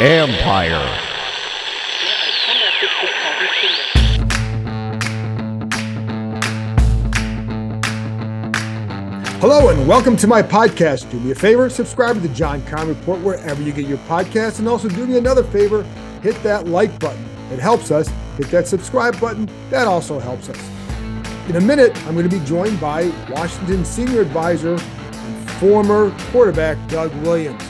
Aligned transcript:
Empire. 0.00 0.84
Hello 9.38 9.68
and 9.68 9.86
welcome 9.88 10.16
to 10.16 10.26
my 10.26 10.42
podcast. 10.42 11.10
Do 11.10 11.20
me 11.20 11.30
a 11.30 11.34
favor, 11.34 11.70
subscribe 11.70 12.14
to 12.16 12.20
the 12.20 12.28
John 12.34 12.62
Keim 12.66 12.88
Report 12.88 13.20
wherever 13.20 13.62
you 13.62 13.72
get 13.72 13.86
your 13.86 13.98
podcasts, 13.98 14.58
and 14.58 14.68
also 14.68 14.88
do 14.88 15.06
me 15.06 15.16
another 15.18 15.44
favor, 15.44 15.82
hit 16.22 16.40
that 16.42 16.68
like 16.68 16.98
button. 16.98 17.24
It 17.50 17.58
helps 17.58 17.90
us. 17.90 18.08
Hit 18.36 18.50
that 18.50 18.66
subscribe 18.66 19.18
button. 19.20 19.48
That 19.70 19.86
also 19.86 20.18
helps 20.18 20.48
us. 20.48 20.58
In 21.48 21.56
a 21.56 21.60
minute, 21.60 21.96
I'm 22.06 22.14
going 22.14 22.28
to 22.28 22.38
be 22.38 22.44
joined 22.44 22.80
by 22.80 23.12
Washington 23.30 23.84
senior 23.84 24.20
advisor 24.20 24.78
former 25.58 26.10
quarterback 26.30 26.76
Doug 26.88 27.14
Williams. 27.22 27.62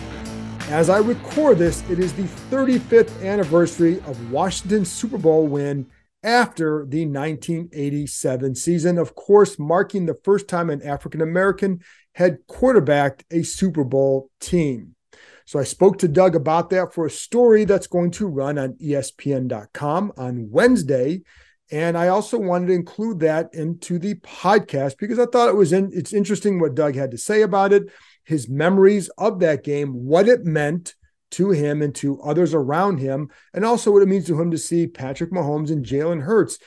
As 0.68 0.90
I 0.90 0.98
record 0.98 1.58
this, 1.58 1.88
it 1.88 2.00
is 2.00 2.12
the 2.12 2.24
35th 2.50 3.24
anniversary 3.24 3.98
of 4.06 4.32
Washington's 4.32 4.90
Super 4.90 5.18
Bowl 5.18 5.46
win 5.46 5.86
after 6.24 6.84
the 6.88 7.06
1987 7.06 8.56
season, 8.56 8.98
of 8.98 9.14
course, 9.14 9.60
marking 9.60 10.06
the 10.06 10.18
first 10.24 10.48
time 10.48 10.70
an 10.70 10.82
African 10.82 11.20
American 11.20 11.80
had 12.16 12.38
quarterbacked 12.48 13.24
a 13.30 13.44
Super 13.44 13.84
Bowl 13.84 14.30
team. 14.40 14.96
So 15.44 15.60
I 15.60 15.64
spoke 15.64 15.98
to 15.98 16.08
Doug 16.08 16.34
about 16.34 16.70
that 16.70 16.92
for 16.92 17.06
a 17.06 17.10
story 17.10 17.64
that's 17.64 17.86
going 17.86 18.10
to 18.12 18.26
run 18.26 18.58
on 18.58 18.72
ESPN.com 18.74 20.12
on 20.16 20.50
Wednesday. 20.50 21.22
And 21.70 21.98
I 21.98 22.08
also 22.08 22.38
wanted 22.38 22.68
to 22.68 22.74
include 22.74 23.20
that 23.20 23.52
into 23.52 23.98
the 23.98 24.14
podcast 24.16 24.98
because 24.98 25.18
I 25.18 25.26
thought 25.26 25.48
it 25.48 25.56
was 25.56 25.72
in, 25.72 25.90
it's 25.92 26.12
interesting 26.12 26.60
what 26.60 26.74
Doug 26.74 26.94
had 26.94 27.10
to 27.10 27.18
say 27.18 27.42
about 27.42 27.72
it, 27.72 27.90
his 28.24 28.48
memories 28.48 29.08
of 29.18 29.40
that 29.40 29.64
game, 29.64 29.92
what 30.06 30.28
it 30.28 30.44
meant 30.44 30.94
to 31.32 31.50
him 31.50 31.82
and 31.82 31.94
to 31.96 32.20
others 32.22 32.54
around 32.54 32.98
him, 32.98 33.30
and 33.52 33.64
also 33.64 33.90
what 33.90 34.02
it 34.02 34.08
means 34.08 34.26
to 34.26 34.40
him 34.40 34.52
to 34.52 34.58
see 34.58 34.86
Patrick 34.86 35.32
Mahomes 35.32 35.70
and 35.70 35.84
Jalen 35.84 36.22
Hurts 36.22 36.58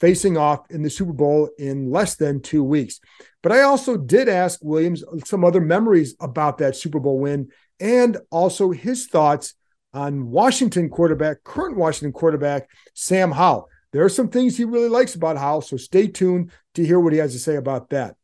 facing 0.00 0.36
off 0.36 0.70
in 0.70 0.82
the 0.82 0.90
Super 0.90 1.12
Bowl 1.12 1.50
in 1.58 1.90
less 1.90 2.16
than 2.16 2.40
two 2.40 2.64
weeks. 2.64 3.00
But 3.42 3.52
I 3.52 3.62
also 3.62 3.96
did 3.96 4.28
ask 4.28 4.60
Williams 4.62 5.04
some 5.24 5.44
other 5.44 5.60
memories 5.60 6.14
about 6.20 6.58
that 6.58 6.76
Super 6.76 7.00
Bowl 7.00 7.18
win 7.18 7.50
and 7.78 8.16
also 8.30 8.70
his 8.70 9.06
thoughts 9.06 9.54
on 9.92 10.30
Washington 10.30 10.88
quarterback, 10.88 11.44
current 11.44 11.76
Washington 11.76 12.12
quarterback, 12.12 12.68
Sam 12.94 13.30
Howell. 13.30 13.68
There 13.92 14.04
are 14.04 14.10
some 14.10 14.28
things 14.28 14.56
he 14.56 14.64
really 14.64 14.88
likes 14.88 15.14
about 15.14 15.38
Howell, 15.38 15.62
so 15.62 15.76
stay 15.76 16.06
tuned 16.06 16.50
to 16.74 16.84
hear 16.84 17.00
what 17.00 17.12
he 17.12 17.18
has 17.18 17.32
to 17.32 17.38
say 17.38 17.56
about 17.56 17.90
that. 17.90 18.16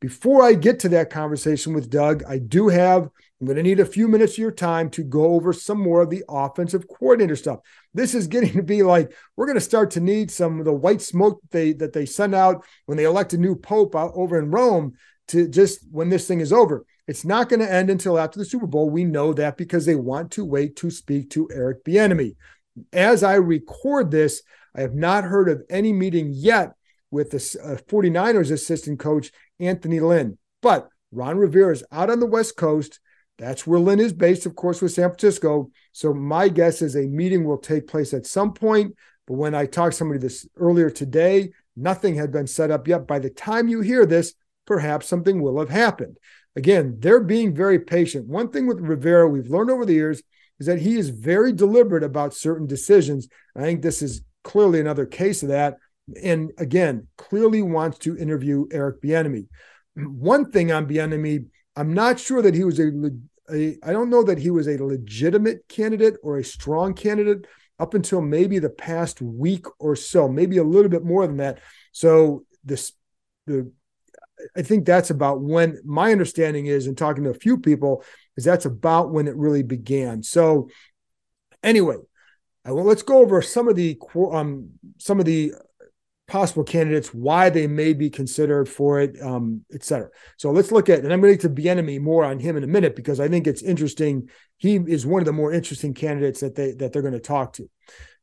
Before 0.00 0.42
I 0.42 0.54
get 0.54 0.80
to 0.80 0.88
that 0.90 1.10
conversation 1.10 1.74
with 1.74 1.90
Doug, 1.90 2.24
I 2.26 2.38
do 2.38 2.68
have 2.68 3.10
I'm 3.40 3.46
going 3.46 3.56
to 3.56 3.62
need 3.62 3.80
a 3.80 3.86
few 3.86 4.06
minutes 4.06 4.34
of 4.34 4.38
your 4.38 4.50
time 4.50 4.90
to 4.90 5.02
go 5.02 5.32
over 5.32 5.54
some 5.54 5.80
more 5.80 6.02
of 6.02 6.10
the 6.10 6.22
offensive 6.28 6.86
coordinator 6.86 7.36
stuff. 7.36 7.60
This 7.94 8.14
is 8.14 8.26
getting 8.26 8.52
to 8.52 8.62
be 8.62 8.82
like 8.82 9.14
we're 9.34 9.46
going 9.46 9.56
to 9.56 9.62
start 9.62 9.92
to 9.92 10.00
need 10.00 10.30
some 10.30 10.58
of 10.58 10.66
the 10.66 10.72
white 10.72 11.00
smoke 11.00 11.40
they 11.50 11.72
that 11.74 11.94
they 11.94 12.04
send 12.04 12.34
out 12.34 12.64
when 12.84 12.98
they 12.98 13.04
elect 13.04 13.32
a 13.32 13.38
new 13.38 13.56
pope 13.56 13.94
over 13.94 14.38
in 14.38 14.50
Rome 14.50 14.92
to 15.28 15.48
just 15.48 15.86
when 15.90 16.10
this 16.10 16.28
thing 16.28 16.40
is 16.40 16.52
over. 16.52 16.84
It's 17.08 17.24
not 17.24 17.48
going 17.48 17.60
to 17.60 17.72
end 17.72 17.88
until 17.88 18.18
after 18.18 18.38
the 18.38 18.44
Super 18.44 18.66
Bowl. 18.66 18.90
We 18.90 19.04
know 19.04 19.32
that 19.32 19.56
because 19.56 19.86
they 19.86 19.96
want 19.96 20.32
to 20.32 20.44
wait 20.44 20.76
to 20.76 20.90
speak 20.90 21.30
to 21.30 21.48
Eric 21.52 21.82
Bieniemy. 21.84 22.36
As 22.92 23.22
I 23.22 23.34
record 23.34 24.10
this, 24.10 24.42
I 24.74 24.82
have 24.82 24.94
not 24.94 25.24
heard 25.24 25.48
of 25.48 25.62
any 25.68 25.92
meeting 25.92 26.30
yet 26.32 26.72
with 27.10 27.30
the 27.30 27.38
49ers 27.38 28.50
uh, 28.50 28.54
assistant 28.54 28.98
coach 29.00 29.30
Anthony 29.58 30.00
Lynn. 30.00 30.38
But 30.62 30.88
Ron 31.12 31.38
Rivera 31.38 31.72
is 31.72 31.84
out 31.90 32.10
on 32.10 32.20
the 32.20 32.26
West 32.26 32.56
Coast 32.56 33.00
that's 33.40 33.66
where 33.66 33.80
Lynn 33.80 34.00
is 34.00 34.12
based, 34.12 34.44
of 34.44 34.54
course, 34.54 34.82
with 34.82 34.92
San 34.92 35.08
Francisco. 35.08 35.70
So 35.92 36.12
my 36.12 36.48
guess 36.48 36.82
is 36.82 36.94
a 36.94 37.06
meeting 37.06 37.42
will 37.42 37.56
take 37.56 37.88
place 37.88 38.12
at 38.12 38.26
some 38.26 38.52
point. 38.52 38.94
But 39.26 39.38
when 39.38 39.54
I 39.54 39.64
talked 39.64 39.92
to 39.92 39.96
somebody 39.96 40.20
this 40.20 40.46
earlier 40.56 40.90
today, 40.90 41.52
nothing 41.74 42.16
had 42.16 42.30
been 42.30 42.46
set 42.46 42.70
up 42.70 42.86
yet. 42.86 43.06
By 43.06 43.18
the 43.18 43.30
time 43.30 43.66
you 43.66 43.80
hear 43.80 44.04
this, 44.04 44.34
perhaps 44.66 45.06
something 45.06 45.40
will 45.40 45.58
have 45.58 45.70
happened. 45.70 46.18
Again, 46.54 46.96
they're 46.98 47.20
being 47.20 47.54
very 47.54 47.78
patient. 47.78 48.28
One 48.28 48.50
thing 48.50 48.66
with 48.66 48.78
Rivera 48.78 49.26
we've 49.26 49.48
learned 49.48 49.70
over 49.70 49.86
the 49.86 49.94
years 49.94 50.22
is 50.58 50.66
that 50.66 50.80
he 50.80 50.96
is 50.96 51.08
very 51.08 51.54
deliberate 51.54 52.04
about 52.04 52.34
certain 52.34 52.66
decisions. 52.66 53.26
I 53.56 53.62
think 53.62 53.80
this 53.80 54.02
is 54.02 54.20
clearly 54.44 54.80
another 54.80 55.06
case 55.06 55.42
of 55.42 55.50
that. 55.50 55.76
And 56.22 56.50
again, 56.58 57.06
clearly 57.16 57.62
wants 57.62 57.98
to 57.98 58.16
interview 58.16 58.66
Eric 58.72 59.02
Bieniemy. 59.02 59.46
One 59.94 60.50
thing 60.50 60.72
on 60.72 60.86
Bieniemy, 60.86 61.46
I'm 61.76 61.94
not 61.94 62.18
sure 62.18 62.42
that 62.42 62.54
he 62.54 62.64
was 62.64 62.80
a 62.80 62.90
a 63.52 63.76
I 63.82 63.92
don't 63.92 64.10
know 64.10 64.22
that 64.22 64.38
he 64.38 64.50
was 64.50 64.68
a 64.68 64.82
legitimate 64.82 65.66
candidate 65.68 66.16
or 66.22 66.38
a 66.38 66.44
strong 66.44 66.94
candidate 66.94 67.46
up 67.78 67.94
until 67.94 68.20
maybe 68.20 68.58
the 68.58 68.70
past 68.70 69.20
week 69.22 69.66
or 69.78 69.96
so, 69.96 70.28
maybe 70.28 70.58
a 70.58 70.64
little 70.64 70.90
bit 70.90 71.04
more 71.04 71.26
than 71.26 71.38
that. 71.38 71.58
So 71.92 72.44
this 72.64 72.92
the 73.46 73.72
I 74.56 74.62
think 74.62 74.86
that's 74.86 75.10
about 75.10 75.42
when 75.42 75.80
my 75.84 76.12
understanding 76.12 76.66
is, 76.66 76.86
and 76.86 76.96
talking 76.96 77.24
to 77.24 77.30
a 77.30 77.34
few 77.34 77.58
people, 77.58 78.02
is 78.36 78.44
that's 78.44 78.64
about 78.64 79.12
when 79.12 79.28
it 79.28 79.36
really 79.36 79.62
began. 79.62 80.22
So 80.22 80.70
anyway, 81.62 81.96
well, 82.64 82.84
let's 82.84 83.02
go 83.02 83.18
over 83.18 83.40
some 83.42 83.68
of 83.68 83.76
the 83.76 83.98
um, 84.32 84.70
some 84.98 85.18
of 85.18 85.26
the 85.26 85.52
possible 86.28 86.62
candidates, 86.62 87.12
why 87.12 87.50
they 87.50 87.66
may 87.66 87.92
be 87.92 88.08
considered 88.08 88.68
for 88.68 89.00
it, 89.00 89.20
um, 89.20 89.64
et 89.74 89.82
cetera. 89.82 90.08
So 90.36 90.52
let's 90.52 90.70
look 90.70 90.88
at, 90.88 91.00
and 91.00 91.12
I'm 91.12 91.20
going 91.20 91.36
to 91.36 91.48
get 91.48 91.54
to 91.54 91.62
Bieniemy 91.62 92.00
more 92.00 92.24
on 92.24 92.38
him 92.38 92.56
in 92.56 92.62
a 92.62 92.68
minute 92.68 92.94
because 92.94 93.18
I 93.18 93.26
think 93.26 93.48
it's 93.48 93.62
interesting. 93.62 94.30
He 94.56 94.76
is 94.76 95.04
one 95.04 95.20
of 95.20 95.26
the 95.26 95.32
more 95.32 95.52
interesting 95.52 95.92
candidates 95.92 96.40
that 96.40 96.54
they 96.54 96.72
that 96.72 96.92
they're 96.92 97.02
going 97.02 97.14
to 97.14 97.20
talk 97.20 97.54
to. 97.54 97.68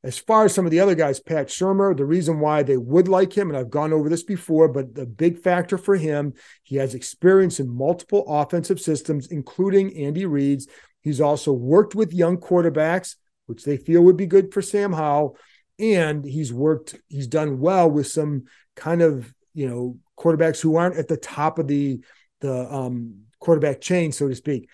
As 0.04 0.18
far 0.18 0.46
as 0.46 0.54
some 0.54 0.66
of 0.66 0.72
the 0.72 0.80
other 0.80 0.96
guys, 0.96 1.20
Pat 1.20 1.48
Shurmur, 1.48 1.98
the 1.98 2.06
reason 2.06 2.40
why 2.40 2.64
they 2.64 2.78
would 2.78 3.08
like 3.08 3.36
him, 3.36 3.50
and 3.50 3.58
I've 3.58 3.72
gone 3.72 3.92
over 3.92 4.10
this 4.10 4.24
before, 4.24 4.70
but 4.70 4.94
the 4.94 5.08
big 5.08 5.40
factor 5.40 5.78
for 5.78 5.98
him, 5.98 6.34
he 6.64 6.76
has 6.78 6.94
experience 6.94 7.60
in 7.60 7.68
multiple 7.68 8.24
offensive 8.28 8.80
systems, 8.80 9.28
including 9.28 9.98
Andy 9.98 10.26
Reid's. 10.26 10.68
He's 11.02 11.20
also 11.20 11.52
worked 11.52 11.96
with 11.96 12.14
young 12.14 12.38
quarterbacks, 12.38 13.16
which 13.48 13.64
they 13.64 13.78
feel 13.78 14.04
would 14.04 14.18
be 14.18 14.28
good 14.28 14.54
for 14.54 14.62
Sam 14.62 14.94
Howell. 14.94 15.38
And 15.80 16.24
he's 16.24 16.54
worked 16.54 16.96
he's 17.08 17.28
done 17.28 17.60
well 17.60 17.90
with 17.90 18.08
some 18.08 18.46
kind 18.76 19.02
of 19.02 19.34
you 19.54 19.68
know 19.68 19.98
quarterbacks 20.18 20.62
who 20.62 20.76
aren't 20.76 20.98
at 20.98 21.08
the 21.08 21.18
top 21.18 21.60
of 21.60 21.68
the 21.68 22.00
the 22.42 22.74
um, 22.74 23.24
quarterback 23.40 23.82
chain 23.82 24.12
so 24.12 24.28
to 24.28 24.36
speak. 24.36 24.70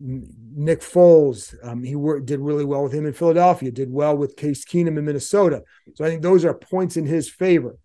Nick 0.00 0.80
Foles, 0.80 1.54
um, 1.62 1.82
he 1.82 1.94
worked, 1.94 2.26
did 2.26 2.40
really 2.40 2.64
well 2.64 2.82
with 2.82 2.92
him 2.92 3.06
in 3.06 3.12
Philadelphia, 3.12 3.70
did 3.70 3.90
well 3.90 4.16
with 4.16 4.36
Case 4.36 4.64
Keenum 4.64 4.98
in 4.98 5.04
Minnesota. 5.04 5.62
So 5.94 6.04
I 6.04 6.08
think 6.08 6.20
those 6.20 6.44
are 6.44 6.52
points 6.52 6.96
in 6.96 7.06
his 7.06 7.30
favor 7.30 7.78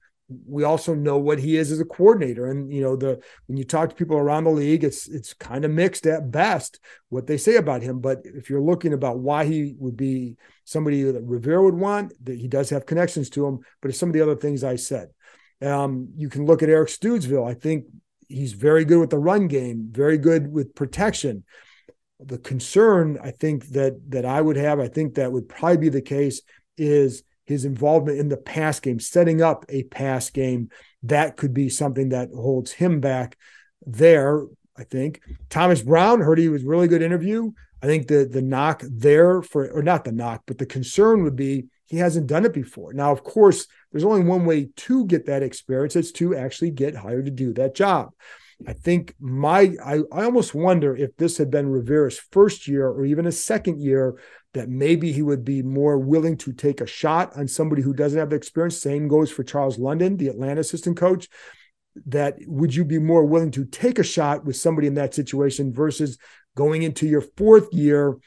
we 0.47 0.63
also 0.63 0.93
know 0.93 1.17
what 1.17 1.39
he 1.39 1.57
is 1.57 1.71
as 1.71 1.79
a 1.79 1.85
coordinator. 1.85 2.47
And 2.47 2.71
you 2.71 2.81
know 2.81 2.95
the 2.95 3.21
when 3.47 3.57
you 3.57 3.63
talk 3.63 3.89
to 3.89 3.95
people 3.95 4.17
around 4.17 4.43
the 4.43 4.51
league 4.51 4.83
it's 4.83 5.07
it's 5.07 5.33
kind 5.33 5.65
of 5.65 5.71
mixed 5.71 6.05
at 6.05 6.31
best 6.31 6.79
what 7.09 7.27
they 7.27 7.37
say 7.37 7.55
about 7.55 7.81
him. 7.81 7.99
But 7.99 8.21
if 8.23 8.49
you're 8.49 8.61
looking 8.61 8.93
about 8.93 9.19
why 9.19 9.45
he 9.45 9.75
would 9.79 9.97
be 9.97 10.37
somebody 10.65 11.03
that 11.03 11.23
Rivera 11.23 11.63
would 11.63 11.75
want 11.75 12.13
that 12.25 12.37
he 12.37 12.47
does 12.47 12.69
have 12.69 12.85
connections 12.85 13.29
to 13.31 13.45
him 13.45 13.59
but 13.81 13.89
it's 13.89 13.99
some 13.99 14.09
of 14.09 14.13
the 14.13 14.21
other 14.21 14.35
things 14.35 14.63
I 14.63 14.75
said. 14.75 15.09
Um, 15.61 16.09
you 16.15 16.29
can 16.29 16.45
look 16.45 16.63
at 16.63 16.69
Eric 16.69 16.89
Studesville 16.89 17.49
I 17.49 17.53
think 17.53 17.85
he's 18.27 18.53
very 18.53 18.85
good 18.85 18.99
with 18.99 19.09
the 19.09 19.17
run 19.17 19.47
game 19.47 19.87
very 19.91 20.17
good 20.17 20.51
with 20.51 20.75
protection. 20.75 21.43
The 22.19 22.37
concern 22.37 23.17
I 23.23 23.31
think 23.31 23.69
that 23.69 23.99
that 24.09 24.25
I 24.25 24.41
would 24.41 24.57
have 24.57 24.79
I 24.79 24.89
think 24.89 25.15
that 25.15 25.31
would 25.31 25.49
probably 25.49 25.77
be 25.77 25.89
the 25.89 26.01
case 26.01 26.41
is 26.77 27.23
his 27.49 27.65
involvement 27.65 28.19
in 28.19 28.29
the 28.29 28.37
pass 28.37 28.79
game, 28.79 28.99
setting 28.99 29.41
up 29.41 29.65
a 29.69 29.81
pass 29.83 30.29
game, 30.29 30.69
that 31.01 31.35
could 31.35 31.51
be 31.51 31.67
something 31.67 32.09
that 32.09 32.29
holds 32.29 32.71
him 32.71 32.99
back 32.99 33.37
there. 33.85 34.45
I 34.77 34.83
think 34.83 35.21
Thomas 35.49 35.81
Brown 35.81 36.21
heard 36.21 36.37
he 36.37 36.47
was 36.47 36.63
really 36.63 36.87
good 36.87 37.01
interview. 37.01 37.51
I 37.81 37.87
think 37.87 38.07
the 38.07 38.29
the 38.31 38.43
knock 38.43 38.83
there 38.87 39.41
for 39.41 39.67
or 39.71 39.81
not 39.81 40.03
the 40.03 40.11
knock, 40.11 40.43
but 40.45 40.59
the 40.59 40.67
concern 40.67 41.23
would 41.23 41.35
be 41.35 41.65
he 41.87 41.97
hasn't 41.97 42.27
done 42.27 42.45
it 42.45 42.53
before. 42.53 42.93
Now, 42.93 43.11
of 43.11 43.23
course, 43.23 43.65
there's 43.91 44.03
only 44.03 44.23
one 44.23 44.45
way 44.45 44.69
to 44.75 45.05
get 45.07 45.25
that 45.25 45.41
experience. 45.41 45.95
It's 45.95 46.11
to 46.13 46.35
actually 46.35 46.69
get 46.69 46.95
hired 46.95 47.25
to 47.25 47.31
do 47.31 47.51
that 47.53 47.73
job. 47.73 48.11
I 48.67 48.73
think 48.73 49.15
my 49.19 49.73
I, 49.83 50.01
I 50.11 50.25
almost 50.25 50.53
wonder 50.53 50.95
if 50.95 51.17
this 51.17 51.39
had 51.39 51.49
been 51.49 51.67
Rivera's 51.67 52.19
first 52.31 52.67
year 52.67 52.87
or 52.87 53.05
even 53.05 53.25
a 53.25 53.31
second 53.31 53.81
year 53.81 54.19
that 54.53 54.69
maybe 54.69 55.11
he 55.11 55.21
would 55.21 55.45
be 55.45 55.61
more 55.61 55.97
willing 55.97 56.37
to 56.37 56.51
take 56.51 56.81
a 56.81 56.87
shot 56.87 57.35
on 57.37 57.47
somebody 57.47 57.81
who 57.81 57.93
doesn't 57.93 58.19
have 58.19 58.31
the 58.31 58.35
experience. 58.35 58.77
Same 58.77 59.07
goes 59.07 59.31
for 59.31 59.43
Charles 59.43 59.77
London, 59.77 60.17
the 60.17 60.27
Atlanta 60.27 60.61
assistant 60.61 60.97
coach. 60.97 61.27
That 62.07 62.37
would 62.45 62.73
you 62.73 62.85
be 62.85 62.99
more 62.99 63.25
willing 63.25 63.51
to 63.51 63.65
take 63.65 63.99
a 63.99 64.03
shot 64.03 64.45
with 64.45 64.55
somebody 64.55 64.87
in 64.87 64.95
that 64.95 65.13
situation 65.13 65.73
versus 65.73 66.17
going 66.55 66.83
into 66.83 67.07
your 67.07 67.21
fourth 67.21 67.73
year 67.73 68.17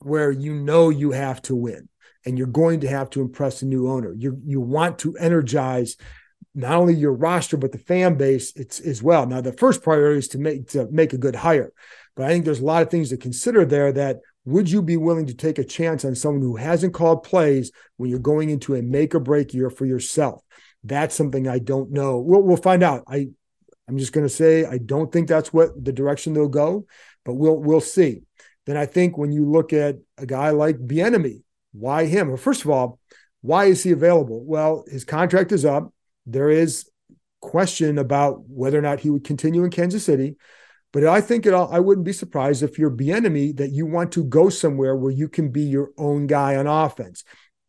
where 0.00 0.30
you 0.30 0.54
know 0.54 0.90
you 0.90 1.12
have 1.12 1.42
to 1.42 1.54
win 1.54 1.88
and 2.24 2.36
you're 2.36 2.46
going 2.46 2.80
to 2.80 2.88
have 2.88 3.08
to 3.10 3.20
impress 3.20 3.62
a 3.62 3.66
new 3.66 3.88
owner. 3.90 4.12
You 4.12 4.40
you 4.44 4.60
want 4.60 4.98
to 5.00 5.16
energize 5.16 5.96
not 6.54 6.72
only 6.72 6.94
your 6.94 7.12
roster 7.12 7.56
but 7.56 7.72
the 7.72 7.78
fan 7.78 8.16
base 8.16 8.54
it's 8.56 8.80
as 8.80 9.02
well. 9.02 9.26
Now 9.26 9.40
the 9.40 9.52
first 9.52 9.82
priority 9.82 10.18
is 10.18 10.28
to 10.28 10.38
make 10.38 10.68
to 10.70 10.88
make 10.90 11.12
a 11.12 11.18
good 11.18 11.36
hire, 11.36 11.72
but 12.14 12.26
I 12.26 12.28
think 12.28 12.44
there's 12.44 12.60
a 12.60 12.64
lot 12.64 12.82
of 12.82 12.90
things 12.90 13.10
to 13.10 13.16
consider 13.16 13.64
there. 13.64 13.92
That 13.92 14.20
would 14.46 14.70
you 14.70 14.80
be 14.80 14.96
willing 14.96 15.26
to 15.26 15.34
take 15.34 15.58
a 15.58 15.64
chance 15.64 16.04
on 16.04 16.14
someone 16.14 16.40
who 16.40 16.56
hasn't 16.56 16.94
called 16.94 17.24
plays 17.24 17.72
when 17.96 18.08
you're 18.08 18.20
going 18.20 18.48
into 18.48 18.76
a 18.76 18.82
make 18.82 19.14
or 19.14 19.20
break 19.20 19.52
year 19.52 19.68
for 19.68 19.84
yourself? 19.84 20.42
That's 20.84 21.16
something 21.16 21.48
I 21.48 21.58
don't 21.58 21.90
know. 21.90 22.18
We'll, 22.18 22.42
we'll 22.42 22.56
find 22.56 22.82
out. 22.82 23.02
I 23.08 23.28
I'm 23.88 23.98
just 23.98 24.12
going 24.12 24.26
to 24.26 24.32
say 24.32 24.64
I 24.64 24.78
don't 24.78 25.12
think 25.12 25.28
that's 25.28 25.52
what 25.52 25.84
the 25.84 25.92
direction 25.92 26.32
they'll 26.32 26.48
go, 26.48 26.86
but 27.24 27.34
we'll 27.34 27.56
we'll 27.56 27.80
see. 27.80 28.22
Then 28.66 28.76
I 28.76 28.86
think 28.86 29.18
when 29.18 29.32
you 29.32 29.50
look 29.50 29.72
at 29.72 29.96
a 30.16 30.26
guy 30.26 30.50
like 30.50 30.78
Bieniemy, 30.78 31.42
why 31.72 32.06
him? 32.06 32.28
Well, 32.28 32.36
first 32.36 32.64
of 32.64 32.70
all, 32.70 33.00
why 33.42 33.66
is 33.66 33.82
he 33.82 33.90
available? 33.90 34.44
Well, 34.44 34.84
his 34.88 35.04
contract 35.04 35.52
is 35.52 35.64
up. 35.64 35.92
There 36.24 36.50
is 36.50 36.88
question 37.40 37.98
about 37.98 38.48
whether 38.48 38.78
or 38.78 38.82
not 38.82 39.00
he 39.00 39.10
would 39.10 39.24
continue 39.24 39.64
in 39.64 39.70
Kansas 39.70 40.04
City. 40.04 40.36
But 40.96 41.04
I 41.04 41.20
think 41.20 41.44
it 41.44 41.52
all, 41.52 41.68
I 41.70 41.78
wouldn't 41.78 42.06
be 42.06 42.14
surprised 42.14 42.62
if 42.62 42.78
you're 42.78 42.90
Bieniemy 42.90 43.58
that 43.58 43.70
you 43.70 43.84
want 43.84 44.12
to 44.12 44.24
go 44.24 44.48
somewhere 44.48 44.96
where 44.96 45.12
you 45.12 45.28
can 45.28 45.50
be 45.50 45.60
your 45.60 45.90
own 45.98 46.26
guy 46.26 46.56
on 46.56 46.66
offense. 46.66 47.22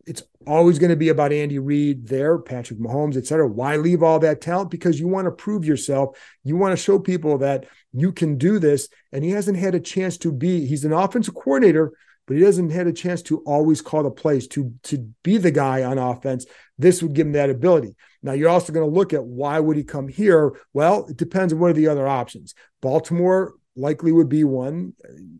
It's 0.05 0.23
always 0.45 0.79
going 0.79 0.91
to 0.91 0.95
be 0.95 1.09
about 1.09 1.33
Andy 1.33 1.59
Reid 1.59 2.07
there, 2.07 2.39
Patrick 2.39 2.79
Mahomes, 2.79 3.17
et 3.17 3.27
cetera. 3.27 3.45
Why 3.45 3.75
leave 3.75 4.01
all 4.01 4.19
that 4.19 4.39
talent? 4.39 4.71
Because 4.71 4.97
you 4.97 5.09
want 5.09 5.25
to 5.25 5.31
prove 5.31 5.65
yourself. 5.65 6.17
You 6.45 6.55
want 6.55 6.71
to 6.71 6.81
show 6.81 6.99
people 6.99 7.39
that 7.39 7.65
you 7.91 8.13
can 8.13 8.37
do 8.37 8.59
this. 8.59 8.87
And 9.11 9.25
he 9.25 9.31
hasn't 9.31 9.57
had 9.57 9.75
a 9.75 9.81
chance 9.81 10.17
to 10.19 10.31
be, 10.31 10.65
he's 10.65 10.85
an 10.85 10.93
offensive 10.93 11.35
coordinator, 11.35 11.91
but 12.27 12.37
he 12.37 12.43
doesn't 12.43 12.69
had 12.69 12.87
a 12.87 12.93
chance 12.93 13.21
to 13.23 13.39
always 13.39 13.81
call 13.81 14.03
the 14.03 14.11
plays 14.11 14.47
to 14.49 14.73
to 14.83 15.13
be 15.23 15.37
the 15.37 15.51
guy 15.51 15.83
on 15.83 15.97
offense. 15.97 16.45
This 16.77 17.01
would 17.01 17.11
give 17.11 17.27
him 17.27 17.33
that 17.33 17.49
ability. 17.49 17.95
Now 18.27 18.33
you're 18.33 18.49
also 18.49 18.73
going 18.73 18.87
to 18.87 18.93
look 18.93 19.13
at 19.13 19.23
why 19.23 19.59
would 19.59 19.77
he 19.77 19.83
come 19.83 20.09
here? 20.09 20.53
Well, 20.73 21.07
it 21.07 21.15
depends 21.15 21.53
on 21.53 21.59
what 21.59 21.71
are 21.71 21.73
the 21.73 21.87
other 21.87 22.07
options. 22.07 22.53
Baltimore 22.81 23.53
likely 23.77 24.11
would 24.11 24.27
be 24.27 24.43
one. 24.43 24.93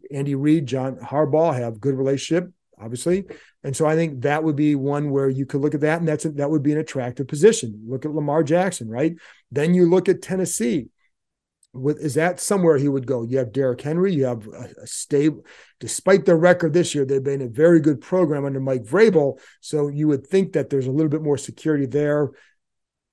Andy 0.09 0.35
Reid, 0.35 0.65
John 0.65 0.95
Harbaugh 0.95 1.53
have 1.53 1.81
good 1.81 1.95
relationship, 1.95 2.49
obviously, 2.79 3.25
and 3.61 3.75
so 3.75 3.85
I 3.85 3.95
think 3.95 4.21
that 4.21 4.43
would 4.43 4.55
be 4.55 4.75
one 4.75 5.09
where 5.09 5.27
you 5.27 5.45
could 5.45 5.59
look 5.59 5.75
at 5.75 5.81
that, 5.81 5.99
and 5.99 6.07
that's 6.07 6.23
a, 6.23 6.29
that 6.31 6.49
would 6.49 6.63
be 6.63 6.71
an 6.71 6.77
attractive 6.77 7.27
position. 7.27 7.83
Look 7.85 8.05
at 8.05 8.13
Lamar 8.13 8.41
Jackson, 8.41 8.87
right? 8.87 9.15
Then 9.51 9.73
you 9.73 9.89
look 9.89 10.07
at 10.07 10.21
Tennessee 10.21 10.87
with 11.73 11.99
is 11.99 12.15
that 12.15 12.39
somewhere 12.39 12.77
he 12.77 12.87
would 12.87 13.05
go? 13.05 13.23
You 13.23 13.37
have 13.37 13.51
Derrick 13.51 13.81
Henry, 13.81 14.13
you 14.13 14.25
have 14.25 14.47
a, 14.47 14.69
a, 14.83 14.87
stable. 14.87 15.43
Despite 15.79 16.25
their 16.25 16.37
record 16.37 16.73
this 16.73 16.95
year, 16.95 17.05
they've 17.05 17.23
been 17.23 17.41
a 17.41 17.47
very 17.47 17.79
good 17.79 18.01
program 18.01 18.45
under 18.45 18.59
Mike 18.59 18.83
Vrabel. 18.83 19.39
So 19.61 19.87
you 19.87 20.07
would 20.07 20.25
think 20.25 20.53
that 20.53 20.69
there's 20.69 20.87
a 20.87 20.91
little 20.91 21.09
bit 21.09 21.21
more 21.21 21.37
security 21.37 21.85
there. 21.85 22.31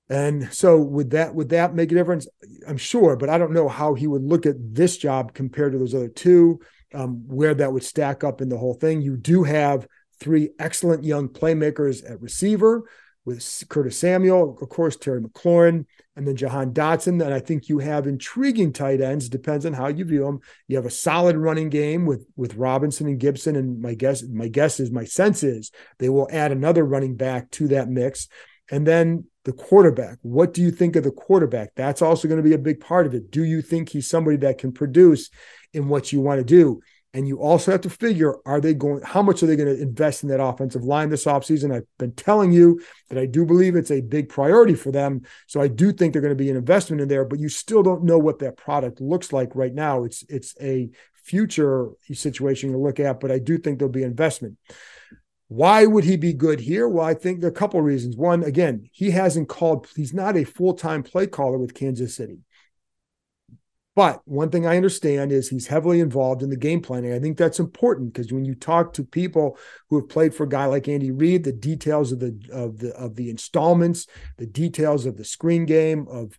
And 0.09 0.53
so 0.53 0.77
would 0.77 1.11
that 1.11 1.33
would 1.33 1.49
that 1.49 1.73
make 1.73 1.91
a 1.91 1.95
difference? 1.95 2.27
I'm 2.67 2.77
sure, 2.77 3.15
but 3.15 3.29
I 3.29 3.37
don't 3.37 3.53
know 3.53 3.67
how 3.67 3.95
he 3.95 4.07
would 4.07 4.23
look 4.23 4.45
at 4.45 4.55
this 4.59 4.97
job 4.97 5.33
compared 5.33 5.71
to 5.73 5.79
those 5.79 5.95
other 5.95 6.09
two. 6.09 6.59
Um, 6.93 7.27
where 7.27 7.53
that 7.53 7.73
would 7.73 7.83
stack 7.83 8.23
up 8.23 8.39
in 8.39 8.47
the 8.47 8.57
whole 8.57 8.75
thing. 8.75 9.01
You 9.01 9.17
do 9.17 9.43
have 9.43 9.85
three 10.19 10.51
excellent 10.59 11.03
young 11.03 11.27
playmakers 11.27 12.09
at 12.09 12.21
receiver 12.21 12.83
with 13.25 13.63
Curtis 13.69 13.99
Samuel, 13.99 14.57
of 14.61 14.69
course, 14.69 14.95
Terry 14.95 15.19
McLaurin, 15.19 15.85
and 16.15 16.27
then 16.27 16.35
Jahan 16.35 16.73
Dotson. 16.73 17.23
And 17.23 17.33
I 17.33 17.39
think 17.39 17.67
you 17.67 17.79
have 17.79 18.07
intriguing 18.07 18.71
tight 18.71 19.01
ends, 19.01 19.27
depends 19.27 19.65
on 19.65 19.73
how 19.73 19.87
you 19.87 20.05
view 20.05 20.23
them. 20.23 20.39
You 20.67 20.77
have 20.77 20.85
a 20.85 20.91
solid 20.91 21.35
running 21.35 21.69
game 21.69 22.05
with 22.05 22.25
with 22.37 22.55
Robinson 22.55 23.07
and 23.07 23.19
Gibson. 23.19 23.55
And 23.55 23.81
my 23.81 23.95
guess, 23.95 24.23
my 24.23 24.47
guess 24.47 24.79
is, 24.79 24.91
my 24.91 25.05
sense 25.05 25.43
is 25.43 25.71
they 25.97 26.09
will 26.09 26.29
add 26.31 26.51
another 26.51 26.85
running 26.85 27.15
back 27.15 27.49
to 27.51 27.67
that 27.69 27.89
mix. 27.89 28.27
And 28.71 28.85
then 28.85 29.25
the 29.45 29.53
quarterback. 29.53 30.17
What 30.21 30.53
do 30.53 30.61
you 30.61 30.71
think 30.71 30.95
of 30.95 31.03
the 31.03 31.11
quarterback? 31.11 31.69
That's 31.75 32.01
also 32.01 32.27
going 32.27 32.41
to 32.41 32.47
be 32.47 32.55
a 32.55 32.59
big 32.59 32.79
part 32.79 33.05
of 33.05 33.13
it. 33.13 33.31
Do 33.31 33.43
you 33.43 33.61
think 33.61 33.89
he's 33.89 34.09
somebody 34.09 34.37
that 34.37 34.57
can 34.57 34.71
produce 34.71 35.29
in 35.73 35.87
what 35.87 36.11
you 36.11 36.19
want 36.19 36.39
to 36.39 36.45
do? 36.45 36.81
And 37.13 37.25
you 37.25 37.39
also 37.39 37.71
have 37.71 37.79
to 37.81 37.89
figure 37.89 38.35
are 38.45 38.59
they 38.59 38.73
going, 38.73 39.01
how 39.01 39.21
much 39.21 39.41
are 39.41 39.45
they 39.45 39.55
going 39.55 39.73
to 39.73 39.81
invest 39.81 40.23
in 40.23 40.29
that 40.29 40.43
offensive 40.43 40.83
line 40.83 41.09
this 41.09 41.23
offseason? 41.23 41.73
I've 41.73 41.87
been 41.97 42.11
telling 42.11 42.51
you 42.51 42.81
that 43.09 43.17
I 43.17 43.25
do 43.25 43.45
believe 43.45 43.77
it's 43.77 43.91
a 43.91 44.01
big 44.01 44.27
priority 44.27 44.75
for 44.75 44.91
them. 44.91 45.21
So 45.47 45.61
I 45.61 45.69
do 45.69 45.93
think 45.93 46.11
they're 46.11 46.21
going 46.21 46.37
to 46.37 46.43
be 46.43 46.49
an 46.49 46.57
investment 46.57 47.01
in 47.01 47.07
there, 47.07 47.23
but 47.23 47.39
you 47.39 47.47
still 47.47 47.83
don't 47.83 48.03
know 48.03 48.17
what 48.17 48.39
that 48.39 48.57
product 48.57 48.99
looks 48.99 49.31
like 49.31 49.55
right 49.55 49.73
now. 49.73 50.03
It's 50.03 50.25
it's 50.27 50.55
a 50.59 50.89
future 51.23 51.91
situation 52.11 52.73
to 52.73 52.77
look 52.77 52.99
at, 52.99 53.21
but 53.21 53.31
I 53.31 53.39
do 53.39 53.59
think 53.59 53.79
there'll 53.79 53.91
be 53.91 54.03
investment. 54.03 54.57
Why 55.47 55.85
would 55.85 56.03
he 56.03 56.17
be 56.17 56.33
good 56.33 56.59
here? 56.59 56.87
Well, 56.87 57.05
I 57.05 57.13
think 57.13 57.39
there 57.39 57.49
are 57.49 57.51
a 57.51 57.55
couple 57.55 57.79
of 57.79 57.85
reasons. 57.85 58.17
One, 58.17 58.43
again, 58.43 58.89
he 58.91 59.11
hasn't 59.11 59.47
called, 59.47 59.87
he's 59.95 60.13
not 60.13 60.35
a 60.35 60.43
full 60.43 60.73
time 60.73 61.03
play 61.03 61.27
caller 61.27 61.57
with 61.57 61.75
Kansas 61.75 62.15
City. 62.15 62.39
But 63.95 64.21
one 64.25 64.49
thing 64.49 64.67
I 64.67 64.75
understand 64.75 65.31
is 65.31 65.47
he's 65.47 65.67
heavily 65.67 66.01
involved 66.01 66.43
in 66.43 66.49
the 66.49 66.57
game 66.57 66.81
planning. 66.81 67.13
I 67.13 67.19
think 67.19 67.37
that's 67.37 67.61
important 67.61 68.11
because 68.11 68.31
when 68.31 68.43
you 68.43 68.53
talk 68.53 68.91
to 68.93 69.05
people 69.05 69.57
who 69.89 69.97
have 69.97 70.09
played 70.09 70.35
for 70.35 70.43
a 70.43 70.49
guy 70.49 70.65
like 70.65 70.89
Andy 70.89 71.11
Reid, 71.11 71.45
the 71.45 71.53
details 71.53 72.11
of 72.11 72.19
the 72.19 72.37
of 72.51 72.79
the 72.79 72.93
of 72.95 73.15
the 73.15 73.29
installments, 73.29 74.05
the 74.37 74.47
details 74.47 75.05
of 75.05 75.15
the 75.15 75.23
screen 75.23 75.65
game, 75.65 76.07
of, 76.09 76.23
of 76.25 76.37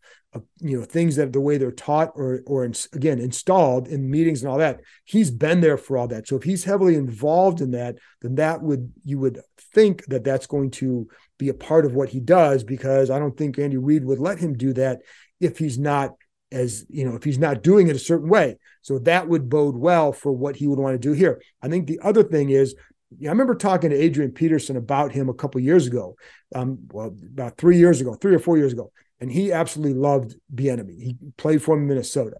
you 0.60 0.78
know 0.78 0.84
things 0.84 1.16
that 1.16 1.32
the 1.32 1.40
way 1.40 1.58
they're 1.58 1.70
taught 1.70 2.12
or 2.14 2.42
or 2.46 2.64
again 2.92 3.18
installed 3.18 3.88
in 3.88 4.10
meetings 4.10 4.42
and 4.42 4.50
all 4.50 4.58
that, 4.58 4.80
he's 5.04 5.30
been 5.30 5.60
there 5.60 5.78
for 5.78 5.98
all 5.98 6.08
that. 6.08 6.28
So 6.28 6.36
if 6.36 6.42
he's 6.42 6.64
heavily 6.64 6.94
involved 6.94 7.60
in 7.60 7.72
that, 7.72 7.96
then 8.22 8.36
that 8.36 8.62
would 8.62 8.92
you 9.04 9.18
would 9.18 9.40
think 9.74 10.04
that 10.06 10.24
that's 10.24 10.46
going 10.46 10.70
to 10.72 11.08
be 11.38 11.48
a 11.48 11.54
part 11.54 11.84
of 11.84 11.94
what 11.94 12.08
he 12.08 12.20
does 12.20 12.64
because 12.64 13.10
I 13.10 13.18
don't 13.18 13.36
think 13.36 13.58
Andy 13.58 13.76
Reid 13.76 14.04
would 14.04 14.18
let 14.18 14.38
him 14.38 14.56
do 14.56 14.72
that 14.74 15.00
if 15.40 15.58
he's 15.58 15.78
not 15.78 16.12
as 16.52 16.86
you 16.88 17.08
know 17.08 17.16
if 17.16 17.24
he's 17.24 17.38
not 17.38 17.62
doing 17.62 17.88
it 17.88 17.96
a 17.96 18.00
certain 18.00 18.28
way. 18.28 18.56
So 18.82 18.98
that 19.00 19.28
would 19.28 19.48
bode 19.48 19.76
well 19.76 20.12
for 20.12 20.32
what 20.32 20.56
he 20.56 20.66
would 20.66 20.78
want 20.78 20.94
to 20.94 21.08
do 21.08 21.12
here. 21.12 21.42
I 21.62 21.68
think 21.68 21.86
the 21.86 22.00
other 22.02 22.22
thing 22.22 22.50
is 22.50 22.74
i 23.22 23.28
remember 23.28 23.54
talking 23.54 23.90
to 23.90 23.96
adrian 23.96 24.32
peterson 24.32 24.76
about 24.76 25.12
him 25.12 25.28
a 25.28 25.34
couple 25.34 25.60
years 25.60 25.86
ago 25.86 26.16
um, 26.54 26.78
well 26.90 27.14
about 27.32 27.56
three 27.56 27.78
years 27.78 28.00
ago 28.00 28.14
three 28.14 28.34
or 28.34 28.38
four 28.38 28.56
years 28.56 28.72
ago 28.72 28.90
and 29.20 29.30
he 29.30 29.52
absolutely 29.52 29.94
loved 29.94 30.34
Bieniemy. 30.54 30.98
he 30.98 31.16
played 31.36 31.62
for 31.62 31.74
him 31.74 31.82
in 31.82 31.88
minnesota 31.88 32.36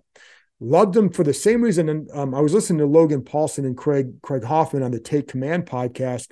loved 0.59 0.97
him 0.97 1.11
for 1.11 1.23
the 1.23 1.35
same 1.35 1.63
reason 1.63 1.89
and 1.89 2.11
um, 2.13 2.35
i 2.35 2.41
was 2.41 2.55
listening 2.55 2.79
to 2.79 2.87
logan 2.87 3.23
Paulsen 3.23 3.67
and 3.67 3.77
craig 3.77 4.21
craig 4.23 4.45
hoffman 4.45 4.83
on 4.83 4.91
the 4.91 5.01
take 5.01 5.29
command 5.29 5.67
podcast 5.67 6.29